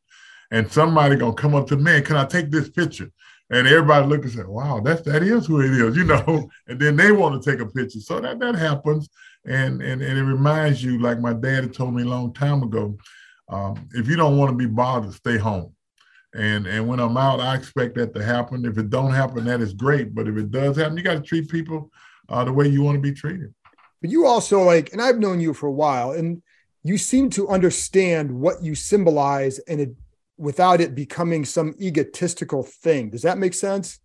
And 0.51 0.73
somebody 0.73 1.17
going 1.17 1.37
to 1.37 1.43
come 1.43 1.55
up 1.55 1.67
to 1.67 1.77
me, 1.77 2.01
can 2.01 2.17
I 2.17 2.25
take 2.25 2.51
this 2.51 2.71
picture? 2.71 3.11
And 3.51 3.69
everybody 3.69 4.07
look 4.07 4.23
and 4.23 4.33
say, 4.33 4.45
wow, 4.45 4.81
that's, 4.81 5.03
that 5.03 5.23
is 5.23 5.45
who 5.45 5.61
it 5.61 5.71
is, 5.71 5.99
you 5.99 6.05
know? 6.05 6.49
And 6.67 6.81
then 6.81 6.97
they 6.97 7.13
want 7.13 7.43
to 7.43 7.51
take 7.51 7.61
a 7.61 7.67
picture. 7.67 8.01
So 8.01 8.21
that, 8.21 8.39
that 8.39 8.55
happens. 8.55 9.11
And, 9.45 9.83
and, 9.83 10.01
and 10.01 10.19
it 10.19 10.25
reminds 10.25 10.83
you, 10.83 10.99
like 10.99 11.21
my 11.21 11.35
dad 11.35 11.75
told 11.75 11.95
me 11.95 12.05
a 12.05 12.07
long 12.07 12.33
time 12.33 12.63
ago, 12.63 12.97
um, 13.49 13.89
if 13.93 14.09
you 14.09 14.17
don't 14.17 14.39
want 14.39 14.51
to 14.51 14.57
be 14.57 14.67
bothered, 14.67 15.13
stay 15.13 15.37
home. 15.37 15.75
And 16.35 16.67
and 16.67 16.89
when 16.89 16.99
I'm 16.99 17.17
out, 17.17 17.41
I 17.41 17.55
expect 17.55 17.95
that 17.95 18.15
to 18.15 18.25
happen. 18.25 18.65
If 18.65 18.77
it 18.77 18.91
don't 18.91 19.13
happen, 19.13 19.45
that 19.45 19.61
is 19.61 19.73
great. 19.73 20.15
But 20.15 20.27
if 20.27 20.37
it 20.37 20.51
does 20.51 20.77
happen, 20.77 20.97
you 20.97 21.05
got 21.05 21.15
to 21.15 21.21
treat 21.21 21.49
people 21.49 21.91
uh, 22.29 22.45
the 22.45 22.53
way 22.53 22.67
you 22.67 22.83
want 22.83 22.97
to 22.97 23.03
be 23.03 23.13
treated. 23.13 23.55
But 24.01 24.11
you 24.11 24.27
also 24.27 24.63
like, 24.63 24.93
and 24.93 25.01
I've 25.01 25.19
known 25.19 25.41
you 25.41 25.55
for 25.55 25.69
a 25.69 25.73
while, 25.73 26.11
and 26.13 26.43
you 26.83 26.99
seem 26.99 27.31
to 27.31 27.49
understand 27.49 28.31
what 28.31 28.63
you 28.63 28.75
symbolize, 28.75 29.59
and 29.61 29.81
it 29.81 29.95
without 30.37 30.81
it 30.81 30.97
becoming 30.97 31.45
some 31.45 31.75
egotistical 31.81 32.65
thing. 32.65 33.11
Does 33.11 33.23
that 33.23 33.39
make 33.39 33.55
sense? 33.55 34.01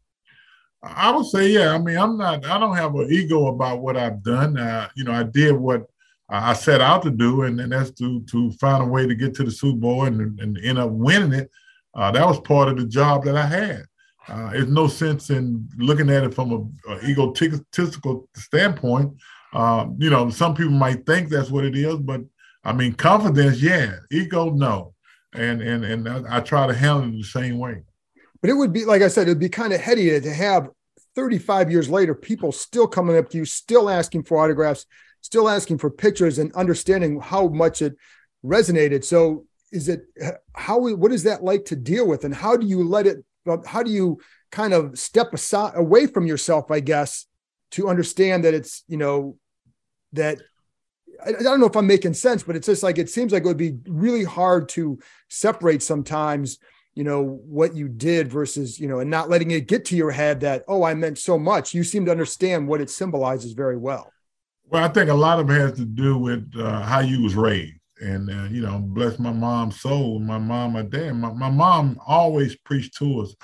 I 0.81 1.11
would 1.11 1.25
say, 1.25 1.49
yeah. 1.49 1.73
I 1.73 1.77
mean, 1.79 1.97
I'm 1.97 2.17
not. 2.17 2.45
I 2.45 2.59
don't 2.59 2.75
have 2.75 2.93
an 2.95 3.11
ego 3.11 3.47
about 3.47 3.81
what 3.81 3.97
I've 3.97 4.23
done. 4.23 4.57
Uh, 4.57 4.87
you 4.95 5.03
know, 5.03 5.11
I 5.11 5.23
did 5.23 5.55
what 5.55 5.87
I 6.29 6.53
set 6.53 6.81
out 6.81 7.01
to 7.03 7.09
do, 7.09 7.43
and, 7.43 7.59
and 7.59 7.71
that's 7.71 7.91
to 7.91 8.21
to 8.21 8.51
find 8.53 8.83
a 8.83 8.87
way 8.87 9.07
to 9.07 9.15
get 9.15 9.33
to 9.35 9.43
the 9.43 9.51
Super 9.51 9.79
Bowl 9.79 10.05
and, 10.05 10.39
and 10.39 10.57
end 10.63 10.77
up 10.77 10.91
winning 10.91 11.33
it. 11.33 11.49
Uh, 11.95 12.11
that 12.11 12.25
was 12.25 12.39
part 12.41 12.67
of 12.67 12.77
the 12.77 12.85
job 12.85 13.23
that 13.25 13.35
I 13.35 13.45
had. 13.45 13.85
Uh, 14.27 14.51
there's 14.51 14.67
no 14.67 14.87
sense 14.87 15.31
in 15.31 15.67
looking 15.77 16.09
at 16.09 16.23
it 16.23 16.33
from 16.33 16.51
an 16.87 16.99
egotistical 17.03 18.29
standpoint. 18.35 19.11
Uh, 19.53 19.87
you 19.97 20.11
know, 20.11 20.29
some 20.29 20.53
people 20.53 20.71
might 20.71 21.03
think 21.05 21.29
that's 21.29 21.49
what 21.49 21.65
it 21.65 21.75
is, 21.75 21.97
but 21.97 22.21
I 22.63 22.73
mean, 22.73 22.93
confidence, 22.93 23.61
yeah. 23.61 23.95
Ego, 24.11 24.51
no. 24.51 24.93
And 25.33 25.61
and 25.61 25.83
and 25.83 26.07
I, 26.07 26.37
I 26.37 26.39
try 26.41 26.67
to 26.67 26.73
handle 26.73 27.09
it 27.09 27.17
the 27.17 27.23
same 27.23 27.57
way. 27.57 27.81
But 28.41 28.51
it 28.51 28.53
would 28.53 28.71
be, 28.71 28.85
like 28.85 29.01
I 29.01 29.07
said, 29.07 29.23
it'd 29.23 29.39
be 29.39 29.49
kind 29.49 29.73
of 29.73 29.81
heady 29.81 30.19
to 30.19 30.33
have 30.33 30.69
35 31.15 31.71
years 31.71 31.89
later, 31.89 32.15
people 32.15 32.51
still 32.51 32.87
coming 32.87 33.17
up 33.17 33.29
to 33.29 33.37
you, 33.37 33.45
still 33.45 33.89
asking 33.89 34.23
for 34.23 34.37
autographs, 34.37 34.85
still 35.21 35.49
asking 35.49 35.77
for 35.77 35.89
pictures, 35.89 36.39
and 36.39 36.53
understanding 36.53 37.19
how 37.19 37.47
much 37.47 37.81
it 37.81 37.95
resonated. 38.43 39.03
So, 39.03 39.45
is 39.71 39.89
it 39.89 40.03
how? 40.55 40.79
What 40.79 41.11
is 41.11 41.23
that 41.23 41.43
like 41.43 41.65
to 41.65 41.75
deal 41.75 42.07
with, 42.07 42.23
and 42.23 42.33
how 42.33 42.57
do 42.57 42.65
you 42.65 42.83
let 42.83 43.07
it? 43.07 43.23
How 43.65 43.83
do 43.83 43.91
you 43.91 44.19
kind 44.51 44.73
of 44.73 44.97
step 44.97 45.33
aside 45.33 45.73
away 45.75 46.07
from 46.07 46.27
yourself? 46.27 46.71
I 46.71 46.79
guess 46.79 47.25
to 47.71 47.87
understand 47.87 48.43
that 48.45 48.53
it's 48.53 48.83
you 48.87 48.97
know 48.97 49.37
that 50.13 50.39
I, 51.25 51.31
don't 51.31 51.59
know 51.59 51.65
if 51.65 51.75
I'm 51.75 51.87
making 51.87 52.13
sense, 52.13 52.43
but 52.43 52.55
it's 52.55 52.67
just 52.67 52.83
like 52.83 52.97
it 52.97 53.09
seems 53.09 53.31
like 53.31 53.43
it 53.43 53.47
would 53.47 53.57
be 53.57 53.77
really 53.87 54.23
hard 54.23 54.69
to 54.69 54.99
separate 55.29 55.83
sometimes, 55.83 56.59
you 56.93 57.03
know, 57.03 57.39
what 57.45 57.75
you 57.75 57.87
did 57.87 58.29
versus, 58.29 58.79
you 58.79 58.87
know, 58.87 58.99
and 58.99 59.09
not 59.09 59.29
letting 59.29 59.51
it 59.51 59.67
get 59.67 59.85
to 59.85 59.97
your 59.97 60.11
head 60.11 60.41
that, 60.41 60.63
oh, 60.67 60.83
I 60.83 60.93
meant 60.93 61.17
so 61.17 61.37
much. 61.37 61.73
You 61.73 61.83
seem 61.83 62.05
to 62.05 62.11
understand 62.11 62.67
what 62.67 62.81
it 62.81 62.89
symbolizes 62.89 63.53
very 63.53 63.77
well. 63.77 64.11
Well, 64.71 64.83
I 64.83 64.87
think 64.87 65.09
a 65.09 65.15
lot 65.15 65.39
of 65.39 65.49
it 65.49 65.53
has 65.53 65.73
to 65.73 65.85
do 65.85 66.17
with 66.17 66.53
uh, 66.55 66.81
how 66.83 66.99
you 66.99 67.23
was 67.23 67.35
raised. 67.35 67.79
And, 68.01 68.29
uh, 68.29 68.43
you 68.49 68.61
know, 68.61 68.79
bless 68.79 69.19
my 69.19 69.31
mom's 69.31 69.81
soul, 69.81 70.19
my 70.19 70.37
mom, 70.37 70.73
my 70.73 70.83
dad. 70.83 71.13
My, 71.13 71.33
my 71.33 71.49
mom 71.49 71.99
always 72.05 72.55
preached 72.55 72.95
to 72.97 73.21
us 73.21 73.35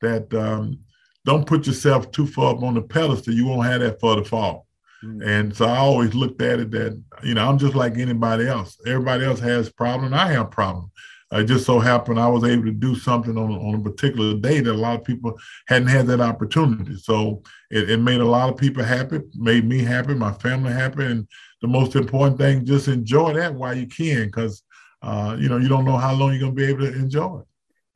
that 0.00 0.32
um, 0.34 0.80
don't 1.24 1.46
put 1.46 1.66
yourself 1.66 2.10
too 2.10 2.26
far 2.26 2.56
up 2.56 2.62
on 2.62 2.74
the 2.74 2.82
pedestal. 2.82 3.34
You 3.34 3.46
won't 3.46 3.66
have 3.66 3.82
that 3.82 4.00
for 4.00 4.16
the 4.16 4.24
fall. 4.24 4.66
Mm. 5.04 5.26
And 5.26 5.56
so 5.56 5.66
I 5.66 5.76
always 5.76 6.14
looked 6.14 6.40
at 6.42 6.60
it 6.60 6.70
that, 6.72 7.00
you 7.22 7.34
know, 7.34 7.46
I'm 7.46 7.58
just 7.58 7.74
like 7.74 7.98
anybody 7.98 8.48
else. 8.48 8.78
Everybody 8.86 9.24
else 9.24 9.40
has 9.40 9.70
problems. 9.70 10.14
I 10.14 10.32
have 10.32 10.50
problems. 10.50 10.90
It 11.32 11.44
just 11.44 11.64
so 11.64 11.78
happened 11.78 12.18
I 12.18 12.26
was 12.26 12.42
able 12.42 12.64
to 12.64 12.72
do 12.72 12.96
something 12.96 13.38
on, 13.38 13.52
on 13.52 13.74
a 13.76 13.82
particular 13.82 14.34
day 14.34 14.60
that 14.60 14.72
a 14.72 14.74
lot 14.74 14.98
of 14.98 15.04
people 15.04 15.38
hadn't 15.68 15.88
had 15.88 16.08
that 16.08 16.20
opportunity. 16.20 16.96
So 16.96 17.42
it, 17.70 17.88
it 17.88 17.98
made 17.98 18.20
a 18.20 18.24
lot 18.24 18.48
of 18.48 18.56
people 18.56 18.82
happy, 18.82 19.20
made 19.36 19.64
me 19.64 19.78
happy, 19.78 20.14
my 20.14 20.32
family 20.32 20.72
happy. 20.72 21.04
And 21.04 21.28
the 21.62 21.68
most 21.68 21.94
important 21.94 22.38
thing, 22.38 22.64
just 22.64 22.88
enjoy 22.88 23.34
that 23.34 23.54
while 23.54 23.76
you 23.76 23.86
can, 23.86 24.26
because, 24.26 24.64
uh, 25.02 25.36
you 25.38 25.48
know, 25.48 25.58
you 25.58 25.68
don't 25.68 25.84
know 25.84 25.98
how 25.98 26.14
long 26.14 26.30
you're 26.30 26.40
going 26.40 26.56
to 26.56 26.56
be 26.56 26.66
able 26.66 26.80
to 26.80 26.94
enjoy 26.94 27.40
it. 27.40 27.46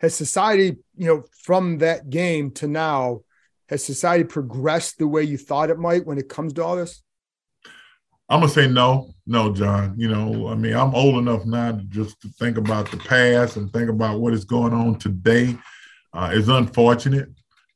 Has 0.01 0.15
society, 0.15 0.77
you 0.97 1.07
know, 1.07 1.25
from 1.43 1.79
that 1.79 2.11
game 2.11 2.53
to 2.53 2.69
now, 2.69 3.23
has 3.69 3.83
society 3.83 4.25
progressed 4.25 4.99
the 4.99 5.09
way 5.09 5.23
you 5.23 5.39
thought 5.39 5.71
it 5.71 5.79
might 5.79 6.07
when 6.07 6.19
it 6.19 6.29
comes 6.29 6.53
to 6.53 6.63
all 6.63 6.77
this? 6.77 7.03
I'm 8.29 8.41
gonna 8.41 8.53
say 8.53 8.67
no, 8.67 9.15
no, 9.27 9.53
John. 9.53 9.95
You 9.99 10.09
know, 10.09 10.49
I 10.49 10.55
mean, 10.55 10.75
I'm 10.75 10.95
old 10.95 11.17
enough 11.17 11.45
now 11.45 11.73
to 11.73 11.83
just 11.85 12.21
to 12.23 12.29
think 12.39 12.57
about 12.57 12.91
the 12.91 12.97
past 12.97 13.57
and 13.57 13.73
think 13.73 13.91
about 13.91 14.21
what 14.21 14.33
is 14.33 14.45
going 14.45 14.73
on 14.73 14.99
today. 14.99 15.57
Uh, 16.13 16.31
it's 16.33 16.49
unfortunate 16.49 17.29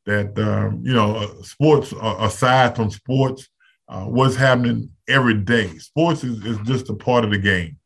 that 0.07 0.39
um, 0.39 0.81
you 0.83 0.95
know, 0.95 1.17
uh, 1.17 1.43
sports 1.43 1.93
uh, 1.93 2.17
aside 2.21 2.77
from 2.77 2.91
sports, 2.91 3.49
uh, 3.89 4.05
what's 4.05 4.37
happening 4.37 4.91
every 5.07 5.35
day. 5.35 5.69
Sports 5.79 6.25
is, 6.25 6.43
is 6.45 6.59
just 6.65 6.89
a 6.89 6.95
part 6.95 7.25
of 7.25 7.31
the 7.31 7.39
game, 7.39 7.77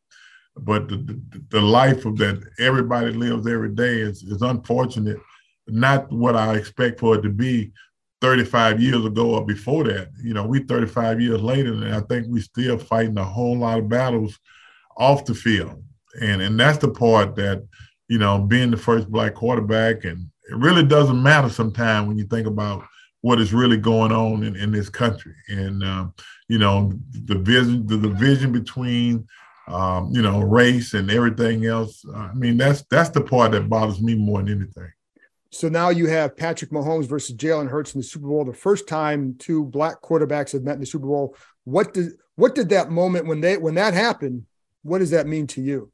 but 0.57 0.87
the, 0.87 0.97
the, 0.97 1.43
the 1.49 1.61
life 1.61 2.05
of 2.05 2.17
that 2.17 2.41
everybody 2.59 3.11
lives 3.11 3.45
every 3.45 3.69
day 3.75 3.99
is, 3.99 4.23
is 4.23 4.41
unfortunate. 4.41 5.17
Not 5.67 6.11
what 6.11 6.35
I 6.35 6.55
expect 6.55 6.99
for 6.99 7.15
it 7.15 7.21
to 7.23 7.29
be, 7.29 7.71
35 8.23 8.81
years 8.81 9.03
ago 9.03 9.35
or 9.35 9.45
before 9.45 9.83
that. 9.83 10.07
You 10.23 10.33
know, 10.33 10.45
we 10.45 10.59
35 10.59 11.19
years 11.19 11.41
later, 11.41 11.73
and 11.73 11.93
I 11.93 11.99
think 11.99 12.27
we're 12.29 12.41
still 12.41 12.77
fighting 12.77 13.17
a 13.17 13.23
whole 13.25 13.57
lot 13.57 13.79
of 13.79 13.89
battles 13.89 14.39
off 14.95 15.25
the 15.25 15.33
field. 15.33 15.83
And 16.21 16.41
and 16.41 16.57
that's 16.57 16.77
the 16.77 16.87
part 16.87 17.35
that, 17.35 17.67
you 18.07 18.17
know, 18.17 18.39
being 18.39 18.71
the 18.71 18.77
first 18.77 19.11
black 19.11 19.33
quarterback, 19.33 20.05
and 20.05 20.29
it 20.49 20.55
really 20.55 20.83
doesn't 20.83 21.21
matter 21.21 21.49
sometimes 21.49 22.07
when 22.07 22.17
you 22.17 22.23
think 22.23 22.47
about 22.47 22.85
what 23.19 23.41
is 23.41 23.53
really 23.53 23.77
going 23.77 24.13
on 24.13 24.43
in, 24.43 24.55
in 24.55 24.71
this 24.71 24.89
country. 24.89 25.35
And 25.49 25.83
um, 25.83 26.13
you 26.47 26.59
know, 26.59 26.93
the 27.25 27.35
vision, 27.35 27.85
the 27.87 27.97
division 27.97 28.53
between 28.53 29.27
um, 29.67 30.11
you 30.11 30.21
know, 30.21 30.39
race 30.39 30.93
and 30.93 31.11
everything 31.11 31.65
else. 31.65 32.05
I 32.15 32.33
mean, 32.33 32.55
that's 32.55 32.83
that's 32.89 33.09
the 33.09 33.21
part 33.21 33.51
that 33.51 33.67
bothers 33.67 34.01
me 34.01 34.15
more 34.15 34.41
than 34.41 34.61
anything. 34.61 34.92
So 35.53 35.69
now 35.69 35.89
you 35.89 36.07
have 36.07 36.35
Patrick 36.35 36.71
Mahomes 36.71 37.07
versus 37.07 37.35
Jalen 37.35 37.69
Hurts 37.69 37.93
in 37.93 38.01
the 38.01 38.05
Super 38.05 38.27
Bowl. 38.27 38.43
The 38.43 38.53
first 38.53 38.87
time 38.87 39.35
two 39.37 39.65
black 39.65 40.01
quarterbacks 40.01 40.51
have 40.53 40.63
met 40.63 40.73
in 40.73 40.79
the 40.79 40.85
Super 40.85 41.05
Bowl. 41.05 41.35
What 41.63 41.93
did 41.93 42.13
what 42.35 42.55
did 42.55 42.69
that 42.69 42.89
moment 42.89 43.27
when 43.27 43.39
they 43.39 43.57
when 43.57 43.75
that 43.75 43.93
happened? 43.93 44.47
What 44.81 44.97
does 44.97 45.11
that 45.11 45.27
mean 45.27 45.45
to 45.47 45.61
you? 45.61 45.91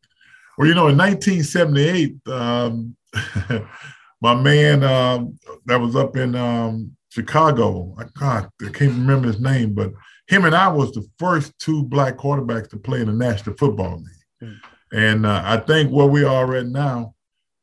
Well, 0.58 0.68
you 0.68 0.76
know, 0.76 0.88
in 0.88 0.98
1978, 0.98 2.28
um, 2.28 2.96
my 4.22 4.34
man 4.34 4.84
um, 4.84 5.38
that 5.66 5.80
was 5.80 5.96
up 5.96 6.16
in 6.16 6.36
um, 6.36 6.96
Chicago, 7.10 7.96
I 8.00 8.06
God, 8.18 8.50
I 8.62 8.70
can't 8.70 8.92
remember 8.92 9.28
his 9.28 9.42
name, 9.42 9.74
but 9.74 9.92
him 10.28 10.46
and 10.46 10.56
I 10.56 10.70
was 10.70 10.94
the 10.94 11.06
first 11.18 11.58
two 11.60 11.84
black 11.84 12.18
quarterbacks 12.18 12.70
to 12.70 12.78
play 12.78 13.02
in 13.02 13.08
the 13.08 13.14
National 13.14 13.58
Football 13.58 13.98
League. 13.98 14.52
Mm. 14.52 14.60
And 14.94 15.26
uh, 15.26 15.42
I 15.44 15.58
think 15.58 15.92
where 15.92 16.08
we 16.08 16.24
are 16.24 16.46
right 16.46 16.66
now, 16.66 17.14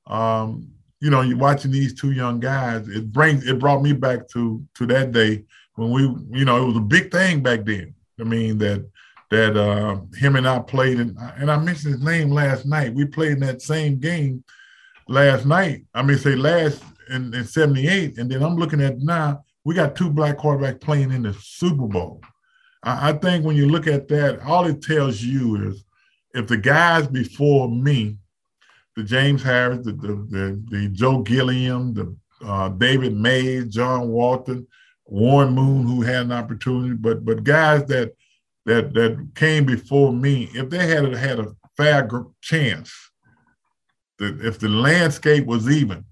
um, 0.06 0.75
you 1.06 1.10
know, 1.12 1.20
you're 1.20 1.38
watching 1.38 1.70
these 1.70 1.94
two 1.94 2.10
young 2.10 2.40
guys. 2.40 2.88
It 2.88 3.12
brings 3.12 3.46
it 3.46 3.60
brought 3.60 3.80
me 3.80 3.92
back 3.92 4.26
to 4.30 4.60
to 4.74 4.86
that 4.86 5.12
day 5.12 5.44
when 5.76 5.92
we, 5.92 6.02
you 6.36 6.44
know, 6.44 6.60
it 6.60 6.66
was 6.66 6.76
a 6.78 6.80
big 6.80 7.12
thing 7.12 7.44
back 7.44 7.64
then. 7.64 7.94
I 8.18 8.24
mean 8.24 8.58
that 8.58 8.84
that 9.30 9.56
uh, 9.56 10.00
him 10.16 10.34
and 10.34 10.48
I 10.48 10.58
played, 10.58 10.98
and 10.98 11.16
and 11.36 11.48
I 11.48 11.58
mentioned 11.58 11.94
his 11.94 12.02
name 12.02 12.32
last 12.32 12.66
night. 12.66 12.92
We 12.92 13.04
played 13.04 13.34
in 13.34 13.40
that 13.40 13.62
same 13.62 14.00
game 14.00 14.42
last 15.06 15.46
night. 15.46 15.84
I 15.94 16.02
mean, 16.02 16.18
say 16.18 16.34
last 16.34 16.82
in, 17.08 17.32
in 17.32 17.44
'78, 17.44 18.18
and 18.18 18.28
then 18.28 18.42
I'm 18.42 18.56
looking 18.56 18.80
at 18.80 18.98
now. 18.98 19.44
We 19.64 19.76
got 19.76 19.94
two 19.94 20.10
black 20.10 20.38
quarterbacks 20.38 20.80
playing 20.80 21.12
in 21.12 21.22
the 21.22 21.34
Super 21.34 21.86
Bowl. 21.86 22.20
I, 22.82 23.10
I 23.10 23.12
think 23.12 23.44
when 23.44 23.54
you 23.54 23.68
look 23.68 23.86
at 23.86 24.08
that, 24.08 24.40
all 24.40 24.66
it 24.66 24.82
tells 24.82 25.22
you 25.22 25.70
is 25.70 25.84
if 26.34 26.48
the 26.48 26.56
guys 26.56 27.06
before 27.06 27.68
me 27.68 28.16
the 28.96 29.04
James 29.04 29.42
Harris, 29.42 29.84
the 29.84 29.92
the, 29.92 30.26
the, 30.28 30.64
the 30.70 30.88
Joe 30.88 31.22
Gilliam, 31.22 31.94
the 31.94 32.16
uh, 32.44 32.70
David 32.70 33.14
Mays, 33.14 33.66
John 33.66 34.08
Walton, 34.08 34.66
Warren 35.06 35.54
Moon, 35.54 35.86
who 35.86 36.02
had 36.02 36.22
an 36.26 36.32
opportunity, 36.32 36.94
but 36.94 37.24
but 37.24 37.44
guys 37.44 37.84
that 37.86 38.12
that 38.64 38.94
that 38.94 39.28
came 39.34 39.64
before 39.64 40.12
me, 40.12 40.48
if 40.54 40.70
they 40.70 40.86
had 40.86 41.12
had 41.14 41.38
a 41.38 41.54
fair 41.76 42.08
chance, 42.40 42.92
that 44.18 44.40
if 44.44 44.58
the 44.58 44.68
landscape 44.68 45.46
was 45.46 45.70
even, 45.70 46.04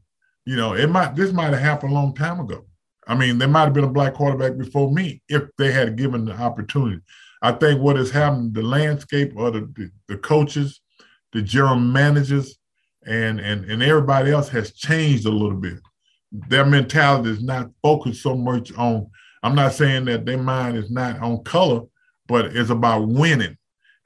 you 0.45 0.57
know, 0.57 0.75
it 0.75 0.89
might 0.89 1.17
this 1.17 1.33
might 1.33 1.53
have 1.53 1.63
happened 1.63 1.93
a 1.93 1.95
long 1.95 2.15
time 2.15 2.41
ago. 2.41 2.65
I 3.07 3.15
mean, 3.15 3.39
there 3.39 3.49
might 3.49 3.65
have 3.65 3.75
been 3.75 3.85
a 3.85 3.89
black 3.89 4.15
quarterback 4.15 4.57
before 4.57 4.91
me 4.91 5.23
if 5.29 5.43
they 5.59 5.73
had 5.73 5.97
given 5.97 6.25
the 6.25 6.33
opportunity. 6.33 7.03
I 7.43 7.53
think 7.53 7.81
what 7.81 7.97
has 7.97 8.11
happened, 8.11 8.55
the 8.55 8.63
landscape 8.63 9.33
or 9.37 9.51
the, 9.51 9.61
the, 9.77 9.91
the 10.09 10.17
coaches, 10.17 10.81
the 11.35 11.43
general 11.43 11.77
managers, 11.77 12.57
and 13.07 13.41
and 13.41 13.71
and 13.71 13.83
everybody 13.83 14.31
else 14.31 14.49
has 14.49 14.73
changed 14.73 15.27
a 15.27 15.31
little 15.31 15.59
bit. 15.59 15.79
Their 16.33 16.65
mentality 16.65 17.31
is 17.31 17.43
not 17.43 17.71
focused 17.83 18.23
so 18.23 18.37
much 18.37 18.73
on. 18.75 19.11
I'm 19.43 19.55
not 19.55 19.75
saying 19.75 20.07
that 20.07 20.25
their 20.25 20.39
mind 20.39 20.77
is 20.79 20.91
not 20.91 21.21
on 21.21 21.45
color, 21.45 21.83
but 22.27 22.47
it's 22.47 22.71
about 22.71 23.09
winning. 23.09 23.57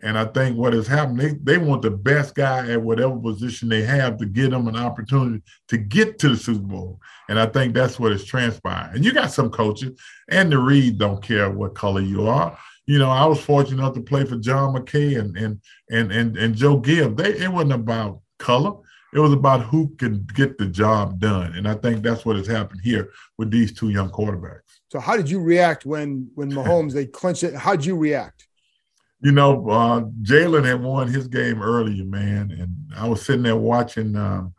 And 0.00 0.16
I 0.16 0.26
think 0.26 0.56
what 0.56 0.74
has 0.74 0.87
happened, 0.87 1.18
they, 1.18 1.34
they 1.42 1.58
want 1.58 1.82
the 1.82 1.90
best 1.90 2.34
guy 2.34 2.70
at 2.70 2.80
whatever 2.80 3.18
position 3.18 3.68
they 3.68 3.82
have 3.82 4.16
to 4.18 4.26
get 4.26 4.50
them 4.50 4.68
an 4.68 4.76
opportunity 4.76 5.42
to 5.68 5.76
get 5.76 6.20
to 6.20 6.28
the 6.28 6.37
Super 6.37 6.61
Bowl. 6.61 7.00
And 7.28 7.38
I 7.38 7.46
think 7.46 7.74
that's 7.74 7.98
what 7.98 8.12
is 8.12 8.24
transpiring. 8.24 8.94
And 8.94 9.04
you 9.04 9.12
got 9.12 9.32
some 9.32 9.50
coaches, 9.50 10.00
Andy 10.30 10.56
Reid 10.56 10.98
don't 10.98 11.22
care 11.22 11.50
what 11.50 11.74
color 11.74 12.00
you 12.00 12.28
are. 12.28 12.56
You 12.87 12.98
know, 12.98 13.11
I 13.11 13.26
was 13.26 13.40
fortunate 13.40 13.80
enough 13.80 13.94
to 13.94 14.00
play 14.00 14.24
for 14.24 14.37
John 14.37 14.74
McKay 14.74 15.18
and 15.18 15.37
and 15.37 15.61
and 15.90 16.11
and, 16.11 16.37
and 16.38 16.54
Joe 16.54 16.78
Gibbs. 16.78 17.16
They 17.16 17.34
it 17.34 17.52
wasn't 17.52 17.72
about 17.72 18.20
color 18.38 18.76
it 19.12 19.21
was 19.21 19.33
about 19.33 19.62
who 19.62 19.88
can 19.97 20.27
get 20.35 20.59
the 20.59 20.66
job 20.66 21.18
done. 21.18 21.55
And 21.55 21.66
I 21.66 21.75
think 21.75 22.03
that's 22.03 22.25
what 22.25 22.37
has 22.37 22.47
happened 22.47 22.81
here 22.83 23.11
with 23.38 23.51
these 23.51 23.73
two 23.73 23.88
young 23.88 24.11
quarterbacks. 24.11 24.61
So 24.90 25.01
how 25.01 25.16
did 25.16 25.31
you 25.31 25.40
react 25.40 25.87
when 25.87 26.31
when 26.35 26.51
Mahomes 26.51 26.92
they 26.92 27.07
clinched 27.07 27.44
it? 27.44 27.55
How'd 27.55 27.85
you 27.85 27.97
react? 27.97 28.47
You 29.21 29.33
know, 29.33 29.68
uh, 29.68 30.01
Jalen 30.23 30.64
had 30.64 30.83
won 30.83 31.09
his 31.09 31.27
game 31.27 31.61
earlier, 31.61 32.05
man, 32.05 32.53
and 32.53 32.77
I 32.97 33.09
was 33.09 33.25
sitting 33.27 33.42
there 33.42 33.57
watching 33.57 34.14
um, 34.14 34.55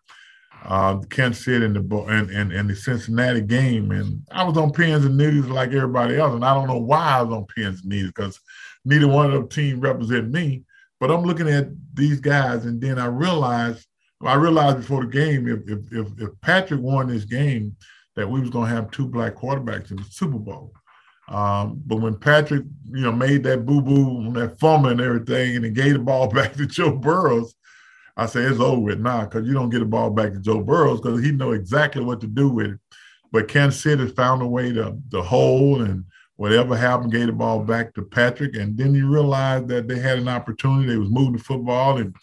uh, 0.65 0.97
Kansas 1.09 1.45
City 1.45 1.65
and 1.65 1.75
the 1.75 1.97
and, 2.09 2.29
and, 2.29 2.51
and 2.51 2.69
the 2.69 2.75
Cincinnati 2.75 3.41
game, 3.41 3.91
and 3.91 4.21
I 4.31 4.43
was 4.43 4.57
on 4.57 4.71
pins 4.71 5.05
and 5.05 5.17
needles 5.17 5.47
like 5.47 5.71
everybody 5.71 6.17
else, 6.17 6.33
and 6.33 6.43
I 6.43 6.53
don't 6.53 6.67
know 6.67 6.77
why 6.77 7.19
I 7.19 7.21
was 7.21 7.33
on 7.33 7.45
pins 7.45 7.81
and 7.81 7.89
needles 7.89 8.11
because 8.15 8.39
neither 8.83 9.07
one 9.07 9.31
of 9.31 9.41
the 9.41 9.47
teams 9.47 9.79
represent 9.79 10.29
me. 10.29 10.63
But 10.99 11.11
I'm 11.11 11.23
looking 11.23 11.47
at 11.47 11.69
these 11.93 12.19
guys, 12.19 12.65
and 12.65 12.81
then 12.81 12.99
I 12.99 13.05
realized 13.05 13.87
I 14.21 14.35
realized 14.35 14.77
before 14.77 15.05
the 15.05 15.11
game 15.11 15.47
if 15.47 15.59
if 15.91 16.07
if, 16.19 16.41
Patrick 16.41 16.81
won 16.81 17.07
this 17.07 17.25
game, 17.25 17.75
that 18.15 18.29
we 18.29 18.41
was 18.41 18.49
going 18.49 18.69
to 18.69 18.75
have 18.75 18.91
two 18.91 19.07
black 19.07 19.35
quarterbacks 19.35 19.91
in 19.91 19.97
the 19.97 20.03
Super 20.09 20.37
Bowl. 20.37 20.73
Um, 21.29 21.81
but 21.85 21.97
when 21.97 22.17
Patrick, 22.17 22.63
you 22.91 23.01
know, 23.01 23.11
made 23.11 23.43
that 23.43 23.65
boo 23.65 23.81
boo, 23.81 24.31
that 24.33 24.59
fumble 24.59 24.89
and 24.89 24.99
everything, 24.99 25.55
and 25.55 25.63
he 25.63 25.71
gave 25.71 25.93
the 25.93 25.99
ball 25.99 26.27
back 26.33 26.53
to 26.53 26.65
Joe 26.65 26.91
Burrows, 26.91 27.55
I 28.17 28.25
say 28.25 28.41
it's 28.41 28.59
over 28.59 28.81
with 28.81 28.99
now 28.99 29.21
because 29.21 29.47
you 29.47 29.53
don't 29.53 29.69
get 29.69 29.79
the 29.79 29.85
ball 29.85 30.09
back 30.09 30.33
to 30.33 30.39
Joe 30.39 30.61
Burrows 30.61 30.99
because 30.99 31.23
he 31.23 31.31
know 31.31 31.51
exactly 31.51 32.03
what 32.03 32.19
to 32.21 32.27
do 32.27 32.49
with 32.49 32.67
it. 32.67 32.79
But 33.31 33.47
Kansas 33.47 33.81
City 33.81 34.07
found 34.07 34.41
a 34.41 34.47
way 34.47 34.73
to 34.73 34.97
the 35.09 35.21
hole 35.21 35.81
and 35.81 36.03
whatever 36.35 36.75
happened, 36.75 37.11
gave 37.11 37.27
the 37.27 37.33
ball 37.33 37.59
back 37.59 37.93
to 37.93 38.01
Patrick, 38.01 38.55
and 38.55 38.77
then 38.77 38.95
you 38.95 39.09
realize 39.09 39.65
that 39.65 39.87
they 39.87 39.99
had 39.99 40.17
an 40.17 40.29
opportunity. 40.29 40.87
They 40.87 40.97
was 40.97 41.09
moving 41.09 41.33
the 41.33 41.39
football, 41.39 41.97
and 41.97 42.15